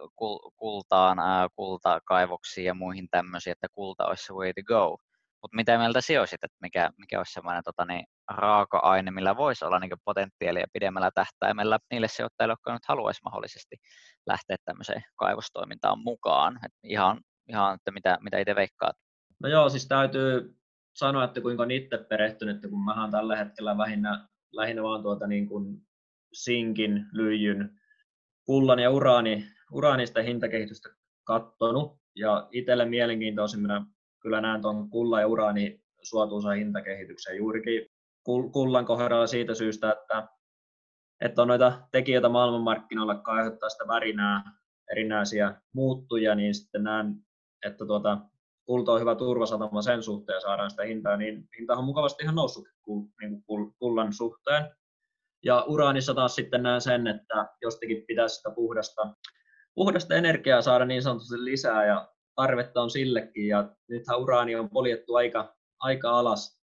kultaan, 0.58 1.19
äh, 1.19 1.50
kultakaivoksiin 1.56 2.65
ja 2.65 2.74
muihin 2.74 3.08
tämmöisiin, 3.12 3.52
että 3.52 3.67
kulta 3.72 4.06
olisi 4.06 4.26
se 4.26 4.34
way 4.34 4.54
to 4.54 4.63
go. 4.63 4.98
Mutta 5.41 5.56
mitä 5.56 5.78
mieltä 5.78 6.02
sijoisit, 6.02 6.43
että 6.43 6.58
mikä, 6.62 6.89
mikä 6.97 7.17
olisi 7.17 7.34
semmoinen 7.34 7.63
tota, 7.63 7.86
niin, 7.86 8.06
raaka-aine, 8.32 9.12
millä 9.12 9.38
voisi 9.38 9.65
olla 9.65 9.80
niin 9.80 9.91
potentiaalia 10.06 10.67
pidemmällä 10.73 11.10
tähtäimellä 11.15 11.80
niille 11.91 12.08
sijoittajille, 12.08 12.52
jotka 12.52 12.73
nyt 12.73 12.86
haluaisi 12.88 13.21
mahdollisesti 13.23 13.75
lähteä 14.28 14.58
tämmöiseen 14.65 15.04
kaivostoimintaan 15.15 15.99
mukaan. 15.99 16.60
Et 16.65 16.71
ihan 16.84 17.21
ihan, 17.49 17.75
että 17.75 17.91
mitä, 17.91 18.17
mitä 18.21 18.39
itse 18.39 18.56
veikkaat? 18.56 18.95
No 19.43 19.49
joo, 19.49 19.69
siis 19.69 19.88
täytyy 19.88 20.56
sanoa, 20.95 21.23
että 21.23 21.41
kuinka 21.41 21.63
on 21.63 21.71
itse 21.71 21.97
perehtynyt, 21.97 22.62
kun 22.69 22.86
mä 22.86 23.10
tällä 23.12 23.36
hetkellä 23.36 23.78
lähinnä, 23.78 24.28
lähinnä 24.52 24.84
vaan 24.84 25.02
tuota 25.02 25.28
niin 25.28 25.47
kuin 25.47 25.82
sinkin, 26.34 27.06
lyijyn, 27.13 27.80
kullan 28.45 28.80
ja 28.80 28.89
uraani, 28.89 29.47
uraanista 29.71 30.21
hintakehitystä 30.21 30.89
katsonut. 31.23 31.99
Ja 32.15 32.47
itselle 32.52 32.86
mielenkiintoisimmina 32.86 33.86
kyllä 34.19 34.41
näen 34.41 34.62
tuon 34.62 34.89
kullan 34.89 35.21
ja 35.21 35.27
uraani 35.27 35.82
suotuisa 36.01 36.49
hintakehityksen 36.49 37.38
juurikin 37.38 37.86
kullan 38.51 38.86
kohdalla 38.86 39.27
siitä 39.27 39.53
syystä, 39.53 39.91
että, 39.91 40.27
että 41.21 41.41
on 41.41 41.47
noita 41.47 41.82
tekijöitä 41.91 42.29
maailmanmarkkinoilla, 42.29 43.13
jotka 43.13 43.32
aiheuttaa 43.32 43.69
sitä 43.69 43.88
värinää, 43.88 44.43
erinäisiä 44.91 45.62
muuttuja, 45.73 46.36
niin 46.36 46.55
sitten 46.55 46.84
näen 46.84 47.15
että 47.65 47.86
tuota, 47.86 48.17
kulta 48.65 48.91
on 48.91 48.99
hyvä 49.01 49.15
turvasatama 49.15 49.82
sen 49.82 50.03
suhteen 50.03 50.36
ja 50.36 50.39
saadaan 50.39 50.69
sitä 50.69 50.84
hintaa, 50.84 51.17
niin 51.17 51.49
hinta 51.60 51.73
on 51.73 51.84
mukavasti 51.84 52.23
ihan 52.23 52.36
noussut 52.36 52.67
niin 53.21 53.43
kuin 53.43 53.73
kullan 53.79 54.13
suhteen. 54.13 54.65
Ja 55.45 55.63
uraanissa 55.67 56.13
taas 56.13 56.36
sitten 56.36 56.63
näen 56.63 56.82
sen, 56.82 57.08
että 57.08 57.47
jostakin 57.62 58.03
pitäisi 58.08 58.36
sitä 58.36 58.51
puhdasta, 58.51 59.13
puhdasta 59.75 60.15
energiaa 60.15 60.62
saada 60.62 60.86
niin 60.86 61.01
sanotusti 61.01 61.45
lisää 61.45 61.86
ja 61.86 62.08
tarvetta 62.41 62.82
on 62.82 62.89
sillekin. 62.89 63.47
Ja 63.47 63.75
nythän 63.89 64.19
uraani 64.19 64.56
on 64.56 64.69
poljettu 64.69 65.15
aika, 65.15 65.56
aika 65.80 66.10
alas, 66.19 66.60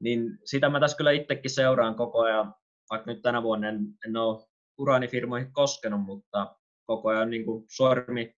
niin 0.00 0.38
sitä 0.44 0.68
mä 0.68 0.80
tässä 0.80 0.96
kyllä 0.96 1.10
itsekin 1.10 1.50
seuraan 1.50 1.94
koko 1.94 2.20
ajan 2.20 2.54
vaikka 2.90 3.12
nyt 3.12 3.22
tänä 3.22 3.42
vuonna 3.42 3.68
en, 3.68 3.78
en 4.06 4.16
ole 4.16 4.46
uraanifirmoihin 4.78 5.52
koskenut, 5.52 6.00
mutta 6.00 6.56
koko 6.86 7.08
ajan 7.08 7.30
niin 7.30 7.44
kuin 7.44 7.64
sormi 7.68 8.34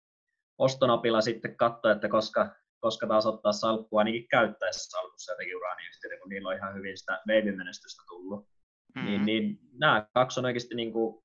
ostonapilla 0.59 1.21
sitten 1.21 1.57
katsoa, 1.57 1.93
että 1.93 2.09
koska, 2.09 2.55
koska 2.81 3.07
taas 3.07 3.27
ottaa 3.27 3.53
salkkua 3.53 4.01
ainakin 4.01 4.29
käyttäessä 4.29 4.91
salkussa 4.91 5.33
jotenkin 5.33 5.57
uraaniyhtiöitä, 5.57 6.21
kun 6.21 6.29
niillä 6.29 6.49
on 6.49 6.57
ihan 6.57 6.75
hyvin 6.75 6.99
sitä 6.99 7.21
veivimenestystä 7.27 8.03
tullut. 8.09 8.47
Mm. 8.95 9.05
Niin, 9.05 9.27
niin 9.27 9.59
nämä 9.73 10.07
kaksi 10.15 10.41
on 10.41 10.47
oikeasti, 10.47 10.75
niin 10.75 10.93
kuin, 10.93 11.25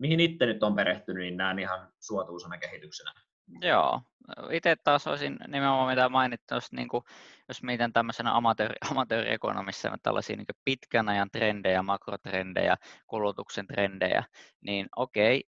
mihin 0.00 0.20
itse 0.20 0.46
nyt 0.46 0.62
on 0.62 0.76
perehtynyt, 0.76 1.22
niin 1.22 1.36
näen 1.36 1.58
ihan 1.58 1.92
suotuisena 2.00 2.58
kehityksenä. 2.58 3.25
Joo, 3.62 4.00
itse 4.50 4.76
taas 4.84 5.06
olisin 5.06 5.36
nimenomaan 5.48 5.88
mitä 5.88 6.08
mainittu, 6.08 6.54
jos, 6.54 6.72
niin 6.72 6.88
kuin, 6.88 7.04
jos 7.48 7.62
mietin 7.62 7.92
tämmöisenä 7.92 8.36
amatööri, 8.36 8.74
amatööriekonomissa 8.92 9.98
tällaisia 10.02 10.36
niin 10.36 10.46
pitkän 10.64 11.08
ajan 11.08 11.30
trendejä, 11.32 11.82
makrotrendejä, 11.82 12.76
kulutuksen 13.06 13.66
trendejä, 13.66 14.24
niin 14.60 14.86
okei, 14.96 15.44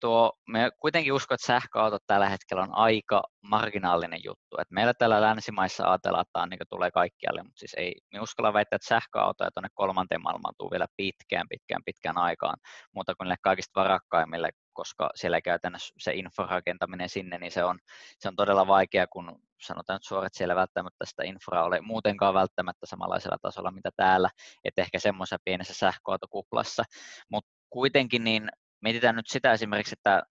tuo, 0.00 0.32
me 0.48 0.70
kuitenkin 0.80 1.12
uskon, 1.12 1.34
että 1.34 1.46
sähköautot 1.46 2.02
tällä 2.06 2.28
hetkellä 2.28 2.62
on 2.62 2.74
aika 2.74 3.22
marginaalinen 3.42 4.20
juttu. 4.24 4.56
Et 4.60 4.70
meillä 4.70 4.94
täällä 4.94 5.20
länsimaissa 5.20 5.90
ajatellaan, 5.90 6.24
että 6.28 6.46
niin 6.46 6.68
tulee 6.70 6.90
kaikkialle, 6.90 7.42
mutta 7.42 7.58
siis 7.58 7.74
ei, 7.74 7.94
me 8.12 8.20
uskalla 8.20 8.52
väittää, 8.52 8.76
että 8.76 8.88
sähköautoja 8.88 9.50
tuonne 9.50 9.68
kolmanteen 9.74 10.22
maailmaan 10.22 10.54
tuu 10.58 10.70
vielä 10.70 10.86
pitkään, 10.96 11.46
pitkään, 11.48 11.82
pitkään 11.84 12.18
aikaan, 12.18 12.56
mutta 12.94 13.14
kuin 13.14 13.24
niille 13.24 13.36
kaikista 13.42 13.80
varakkaimmille, 13.80 14.50
koska 14.78 15.10
siellä 15.14 15.40
käytännössä 15.40 15.94
se 15.98 16.14
infrarakentaminen 16.14 17.08
sinne, 17.08 17.38
niin 17.38 17.52
se 17.52 17.64
on, 17.64 17.78
se 18.18 18.28
on 18.28 18.36
todella 18.36 18.66
vaikea, 18.66 19.06
kun 19.06 19.42
sanotaan 19.60 19.94
nyt 19.94 20.04
suorat 20.04 20.34
siellä 20.34 20.56
välttämättä 20.56 21.04
sitä 21.06 21.22
infraa 21.24 21.64
ole 21.64 21.80
muutenkaan 21.80 22.34
välttämättä 22.34 22.86
samanlaisella 22.86 23.38
tasolla, 23.42 23.70
mitä 23.70 23.90
täällä, 23.96 24.30
että 24.64 24.82
ehkä 24.82 24.98
semmoisessa 24.98 25.36
pienessä 25.44 25.74
sähköautokuplassa, 25.74 26.84
mutta 27.30 27.50
kuitenkin 27.70 28.24
niin 28.24 28.48
mietitään 28.80 29.16
nyt 29.16 29.26
sitä 29.28 29.52
esimerkiksi, 29.52 29.94
että 29.98 30.22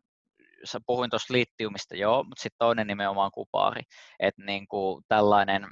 puhuin 0.85 1.09
tuosta 1.09 1.33
litiumista, 1.33 1.95
joo, 1.95 2.23
mutta 2.23 2.41
sitten 2.41 2.59
toinen 2.59 2.87
nimenomaan 2.87 3.31
kupaari, 3.31 3.81
että 4.19 4.43
niin 4.43 4.67
kuin 4.67 5.03
tällainen 5.07 5.67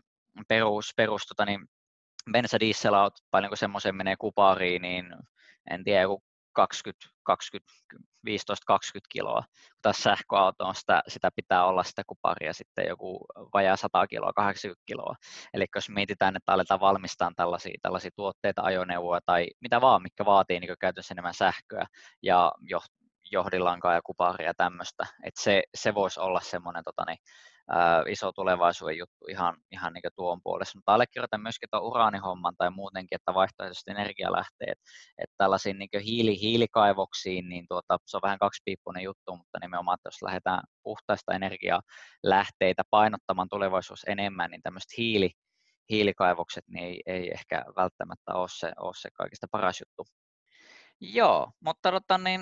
perus, 0.47 0.93
perus 0.97 1.27
tota 1.27 1.45
niin, 1.45 1.59
bensa 2.31 2.59
dieselautot, 2.59 3.25
semmoisen 3.53 3.95
menee 3.95 4.15
kupariin, 4.19 4.81
niin 4.81 5.05
en 5.71 5.83
tiedä, 5.83 6.01
joku 6.01 6.23
20, 6.55 7.07
20, 7.23 7.73
15-20 8.27 8.31
kiloa. 9.09 9.43
Taas 9.81 9.97
sähköauto 9.97 10.65
on 10.65 10.75
sitä, 10.75 11.01
sitä, 11.07 11.29
pitää 11.35 11.65
olla 11.65 11.83
sitä 11.83 12.03
kuparia 12.07 12.53
sitten 12.53 12.85
joku 12.87 13.25
vajaa 13.53 13.75
100 13.75 14.07
kiloa, 14.07 14.33
80 14.33 14.83
kiloa. 14.85 15.15
Eli 15.53 15.65
jos 15.75 15.89
mietitään, 15.89 16.35
että 16.35 16.53
aletaan 16.53 16.79
valmistaa 16.79 17.31
tällaisia, 17.35 17.77
tällaisia 17.81 18.11
tuotteita, 18.15 18.61
ajoneuvoja 18.61 19.21
tai 19.25 19.47
mitä 19.61 19.81
vaan, 19.81 20.01
mikä 20.01 20.25
vaatii 20.25 20.59
niin 20.59 20.75
käytännössä 20.79 21.13
enemmän 21.13 21.33
sähköä 21.33 21.85
ja 22.23 22.51
jo, 22.61 22.79
johdillankaa 23.31 23.93
ja 23.93 24.01
kuparia 24.01 24.47
ja 24.47 24.53
tämmöistä, 24.57 25.05
että 25.23 25.41
se, 25.41 25.63
se 25.75 25.93
voisi 25.93 26.19
olla 26.19 26.41
semmoinen 26.41 26.83
tota, 26.83 27.03
niin, 27.07 27.17
iso 28.07 28.31
tulevaisuuden 28.31 28.97
juttu 28.97 29.25
ihan, 29.29 29.57
ihan 29.71 29.93
niin 29.93 30.03
tuon 30.15 30.39
puolesta. 30.43 30.77
Mutta 30.77 30.93
allekirjoitan 30.93 31.41
myöskin 31.41 31.69
tuon 31.71 31.83
uraanihomman 31.83 32.53
tai 32.57 32.71
muutenkin, 32.71 33.15
että 33.15 33.33
vaihtoehtoiset 33.33 33.87
energialähteet, 33.87 34.79
että 35.17 35.35
tällaisiin 35.37 35.79
niin 35.79 35.89
hiili, 36.05 36.41
hiilikaivoksiin, 36.41 37.49
niin 37.49 37.65
tuota, 37.69 37.97
se 38.05 38.17
on 38.17 38.21
vähän 38.23 38.39
kaksipiippunen 38.39 39.03
juttu, 39.03 39.35
mutta 39.35 39.59
nimenomaan, 39.61 39.95
että 39.95 40.07
jos 40.07 40.21
lähdetään 40.21 40.63
puhtaista 40.83 41.33
energialähteitä 41.33 42.83
painottamaan 42.89 43.49
tulevaisuus 43.49 44.03
enemmän, 44.07 44.51
niin 44.51 44.61
tämmöiset 44.61 44.97
hiili, 44.97 45.31
hiilikaivokset 45.89 46.63
niin 46.67 46.85
ei, 46.85 47.01
ei 47.05 47.31
ehkä 47.31 47.65
välttämättä 47.75 48.33
ole 48.33 48.47
se, 48.49 48.71
ole 48.79 48.93
se 48.95 49.09
kaikista 49.13 49.47
paras 49.51 49.81
juttu. 49.81 50.05
Joo, 50.99 51.51
mutta 51.59 51.91
tota, 51.91 52.17
niin, 52.17 52.41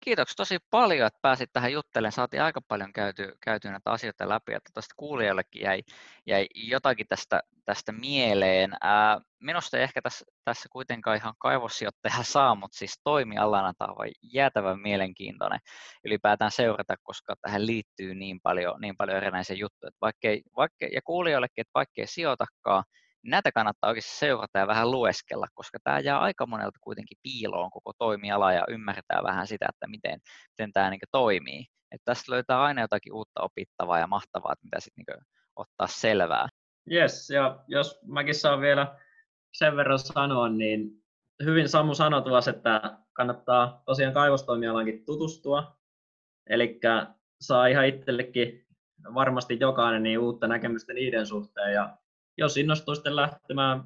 kiitoksia 0.00 0.34
tosi 0.36 0.58
paljon, 0.70 1.06
että 1.06 1.18
pääsit 1.22 1.50
tähän 1.52 1.72
juttelemaan. 1.72 2.12
Saatiin 2.12 2.42
aika 2.42 2.60
paljon 2.68 2.92
käyty, 2.92 3.32
käyty 3.40 3.68
näitä 3.68 3.90
asioita 3.90 4.28
läpi, 4.28 4.54
että 4.54 4.70
tästä 4.74 4.94
kuulijallekin 4.96 5.62
jäi, 5.62 5.82
jäi 6.26 6.46
jotakin 6.54 7.06
tästä, 7.08 7.42
tästä 7.64 7.92
mieleen. 7.92 8.70
Ää, 8.80 9.20
minusta 9.40 9.76
ei 9.76 9.82
ehkä 9.82 10.02
tässä, 10.02 10.24
tässä 10.44 10.68
kuitenkaan 10.72 11.16
ihan 11.16 11.34
kaivossijoittaja 11.38 12.22
saa, 12.34 12.54
mutta 12.54 12.78
siis 12.78 13.00
toimialana 13.04 13.72
tämä 13.78 13.92
on 13.92 14.08
jäätävän 14.22 14.80
mielenkiintoinen 14.80 15.60
ylipäätään 16.04 16.50
seurata, 16.50 16.94
koska 17.02 17.34
tähän 17.42 17.66
liittyy 17.66 18.14
niin 18.14 18.40
paljon, 18.42 18.80
niin 18.80 18.96
paljon 18.96 19.16
erinäisiä 19.16 19.56
juttuja. 19.56 19.88
Että 19.88 19.98
vaikkei, 20.00 20.42
vaikkei, 20.56 20.90
ja 20.92 21.00
kuulijoillekin, 21.04 21.62
että 21.62 21.72
vaikkei 21.74 22.06
sijoitakaan, 22.06 22.84
näitä 23.24 23.52
kannattaa 23.52 23.88
oikeasti 23.88 24.18
seurata 24.18 24.58
ja 24.58 24.66
vähän 24.66 24.90
lueskella, 24.90 25.46
koska 25.54 25.78
tämä 25.84 26.00
jää 26.00 26.18
aika 26.18 26.46
monelta 26.46 26.78
kuitenkin 26.80 27.18
piiloon 27.22 27.70
koko 27.70 27.92
toimiala 27.98 28.52
ja 28.52 28.64
ymmärtää 28.68 29.22
vähän 29.22 29.46
sitä, 29.46 29.66
että 29.68 29.86
miten, 29.86 30.20
miten 30.58 30.72
tämä 30.72 30.90
niin 30.90 31.00
toimii. 31.12 31.66
Että 31.90 32.04
tästä 32.04 32.32
löytää 32.32 32.62
aina 32.62 32.80
jotakin 32.80 33.12
uutta 33.12 33.42
opittavaa 33.42 33.98
ja 33.98 34.06
mahtavaa, 34.06 34.52
että 34.52 34.64
mitä 34.64 34.80
sitten 34.80 35.04
niin 35.08 35.26
ottaa 35.56 35.86
selvää. 35.86 36.48
Yes, 36.92 37.30
ja 37.30 37.64
jos 37.66 38.00
mäkin 38.06 38.34
saan 38.34 38.60
vielä 38.60 38.96
sen 39.52 39.76
verran 39.76 39.98
sanoa, 39.98 40.48
niin 40.48 40.90
hyvin 41.44 41.68
Samu 41.68 41.94
sanoi 41.94 42.22
tuossa, 42.22 42.50
että 42.50 42.98
kannattaa 43.12 43.82
tosiaan 43.86 44.14
kaivostoimialankin 44.14 45.04
tutustua. 45.04 45.78
Eli 46.50 46.80
saa 47.40 47.66
ihan 47.66 47.86
itsellekin 47.86 48.66
varmasti 49.14 49.56
jokainen 49.60 50.02
niin 50.02 50.18
uutta 50.18 50.46
näkemystä 50.46 50.92
niiden 50.92 51.26
suhteen 51.26 51.74
ja 51.74 51.96
jos 52.38 52.56
innostuu 52.56 52.94
sitten 52.94 53.16
lähtemään 53.16 53.84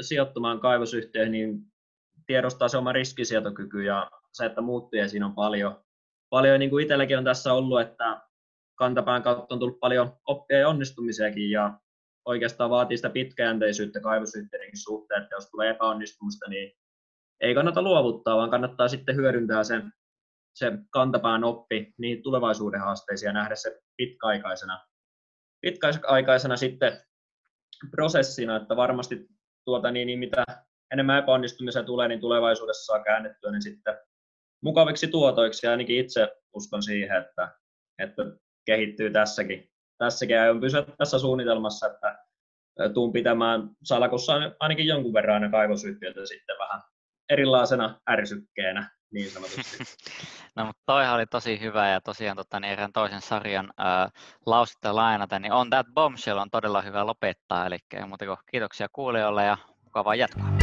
sijoittumaan 0.00 0.60
kaivosyhtiöihin, 0.60 1.32
niin 1.32 1.60
tiedostaa 2.26 2.68
se 2.68 2.76
oma 2.76 2.92
riskisietokyky 2.92 3.82
ja 3.82 4.10
se, 4.32 4.46
että 4.46 4.60
muuttuja 4.60 5.08
siinä 5.08 5.26
on 5.26 5.34
paljon. 5.34 5.84
Paljon 6.30 6.60
niin 6.60 6.70
kuin 6.70 6.82
itselläkin 6.82 7.18
on 7.18 7.24
tässä 7.24 7.52
ollut, 7.52 7.80
että 7.80 8.20
kantapään 8.74 9.22
kautta 9.22 9.54
on 9.54 9.58
tullut 9.58 9.80
paljon 9.80 10.12
oppia 10.26 10.58
ja 10.58 10.68
onnistumisiakin 10.68 11.50
ja 11.50 11.78
oikeastaan 12.24 12.70
vaatii 12.70 12.96
sitä 12.96 13.10
pitkäjänteisyyttä 13.10 14.00
kaivosyhtiöidenkin 14.00 14.80
suhteen, 14.80 15.22
että 15.22 15.34
jos 15.34 15.50
tulee 15.50 15.70
epäonnistumista, 15.70 16.48
niin 16.48 16.72
ei 17.40 17.54
kannata 17.54 17.82
luovuttaa, 17.82 18.36
vaan 18.36 18.50
kannattaa 18.50 18.88
sitten 18.88 19.16
hyödyntää 19.16 19.64
sen, 19.64 19.92
se 20.54 20.72
kantapään 20.90 21.44
oppi 21.44 21.94
niin 21.98 22.22
tulevaisuuden 22.22 22.80
haasteisiin 22.80 23.26
ja 23.26 23.32
nähdä 23.32 23.54
se 23.56 23.80
pitkäaikaisena, 23.96 24.80
pitkäaikaisena 25.60 26.56
sitten 26.56 27.00
prosessina, 27.90 28.56
että 28.56 28.76
varmasti 28.76 29.28
tuota, 29.64 29.90
niin, 29.90 30.06
niin 30.06 30.18
mitä 30.18 30.44
enemmän 30.92 31.18
epäonnistumisia 31.18 31.82
tulee, 31.82 32.08
niin 32.08 32.20
tulevaisuudessa 32.20 32.84
saa 32.84 33.04
käännettyä 33.04 33.50
niin 33.50 33.62
sitten 33.62 33.98
mukaviksi 34.62 35.08
tuotoiksi. 35.08 35.66
Ja 35.66 35.70
ainakin 35.70 35.98
itse 35.98 36.36
uskon 36.54 36.82
siihen, 36.82 37.16
että, 37.22 37.54
että 37.98 38.22
kehittyy 38.66 39.10
tässäkin. 39.10 39.70
Tässäkin 39.98 40.36
ja 40.36 40.50
on 40.50 40.60
pysyä 40.60 40.84
tässä 40.98 41.18
suunnitelmassa, 41.18 41.86
että 41.86 42.18
tuun 42.94 43.12
pitämään 43.12 43.70
salakussa 43.84 44.32
ainakin 44.60 44.86
jonkun 44.86 45.12
verran 45.12 45.34
aina 45.34 45.50
kaivosyhtiötä 45.50 46.26
sitten 46.26 46.58
vähän 46.58 46.82
erilaisena 47.30 48.00
ärsykkeenä 48.10 48.90
niin 49.12 49.30
sanotusti. 49.30 49.78
no 50.56 50.64
mutta 50.64 50.82
toihan 50.86 51.14
oli 51.14 51.26
tosi 51.26 51.60
hyvä 51.60 51.88
ja 51.88 52.00
tosiaan 52.00 52.36
tota, 52.36 52.60
niin 52.60 52.72
erään 52.72 52.92
toisen 52.92 53.20
sarjan 53.20 53.72
ää, 53.76 54.08
lausetta 54.46 54.96
lainata, 54.96 55.38
niin 55.38 55.52
on 55.52 55.70
that 55.70 55.86
bombshell 55.94 56.38
on 56.38 56.50
todella 56.50 56.82
hyvä 56.82 57.06
lopettaa, 57.06 57.66
eli 57.66 57.78
muuta 58.06 58.24
kiitoksia 58.50 58.88
kuulijoille 58.92 59.44
ja 59.44 59.58
mukavaa 59.84 60.14
jatkoa. 60.14 60.61